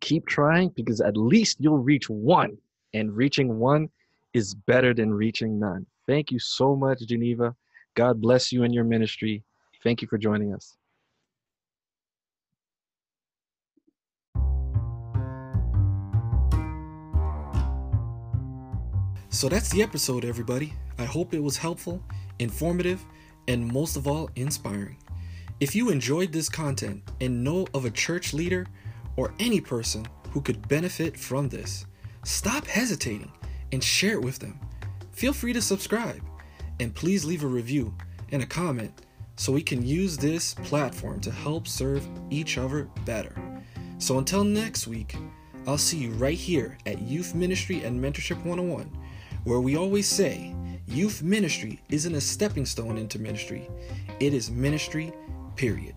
keep 0.00 0.26
trying 0.26 0.70
because 0.70 1.00
at 1.00 1.16
least 1.16 1.58
you'll 1.60 1.78
reach 1.78 2.10
one. 2.10 2.58
And 2.94 3.16
reaching 3.16 3.58
one 3.58 3.88
is 4.34 4.54
better 4.54 4.92
than 4.92 5.14
reaching 5.14 5.58
none. 5.58 5.86
Thank 6.06 6.30
you 6.30 6.38
so 6.38 6.76
much, 6.76 7.00
Geneva. 7.06 7.54
God 7.94 8.20
bless 8.20 8.52
you 8.52 8.64
and 8.64 8.74
your 8.74 8.84
ministry. 8.84 9.42
Thank 9.82 10.02
you 10.02 10.08
for 10.08 10.18
joining 10.18 10.52
us. 10.52 10.76
So 19.32 19.48
that's 19.48 19.70
the 19.70 19.82
episode, 19.82 20.26
everybody. 20.26 20.74
I 20.98 21.06
hope 21.06 21.32
it 21.32 21.42
was 21.42 21.56
helpful, 21.56 22.04
informative, 22.38 23.02
and 23.48 23.66
most 23.66 23.96
of 23.96 24.06
all, 24.06 24.28
inspiring. 24.36 24.98
If 25.58 25.74
you 25.74 25.88
enjoyed 25.88 26.32
this 26.32 26.50
content 26.50 27.02
and 27.18 27.42
know 27.42 27.66
of 27.72 27.86
a 27.86 27.90
church 27.90 28.34
leader 28.34 28.66
or 29.16 29.32
any 29.40 29.58
person 29.58 30.06
who 30.32 30.42
could 30.42 30.68
benefit 30.68 31.18
from 31.18 31.48
this, 31.48 31.86
stop 32.24 32.66
hesitating 32.66 33.32
and 33.72 33.82
share 33.82 34.12
it 34.12 34.22
with 34.22 34.38
them. 34.38 34.60
Feel 35.12 35.32
free 35.32 35.54
to 35.54 35.62
subscribe 35.62 36.20
and 36.78 36.94
please 36.94 37.24
leave 37.24 37.42
a 37.42 37.46
review 37.46 37.94
and 38.32 38.42
a 38.42 38.46
comment 38.46 39.06
so 39.36 39.50
we 39.50 39.62
can 39.62 39.84
use 39.84 40.18
this 40.18 40.52
platform 40.56 41.20
to 41.20 41.30
help 41.30 41.66
serve 41.66 42.06
each 42.28 42.58
other 42.58 42.86
better. 43.06 43.34
So 43.96 44.18
until 44.18 44.44
next 44.44 44.86
week, 44.86 45.16
I'll 45.66 45.78
see 45.78 45.96
you 45.96 46.10
right 46.12 46.36
here 46.36 46.76
at 46.84 47.00
Youth 47.00 47.34
Ministry 47.34 47.82
and 47.82 47.98
Mentorship 47.98 48.44
101 48.44 48.90
where 49.44 49.60
we 49.60 49.76
always 49.76 50.06
say 50.06 50.54
youth 50.86 51.22
ministry 51.22 51.80
isn't 51.88 52.14
a 52.14 52.20
stepping 52.20 52.66
stone 52.66 52.98
into 52.98 53.18
ministry, 53.18 53.68
it 54.20 54.34
is 54.34 54.50
ministry, 54.50 55.12
period. 55.56 55.94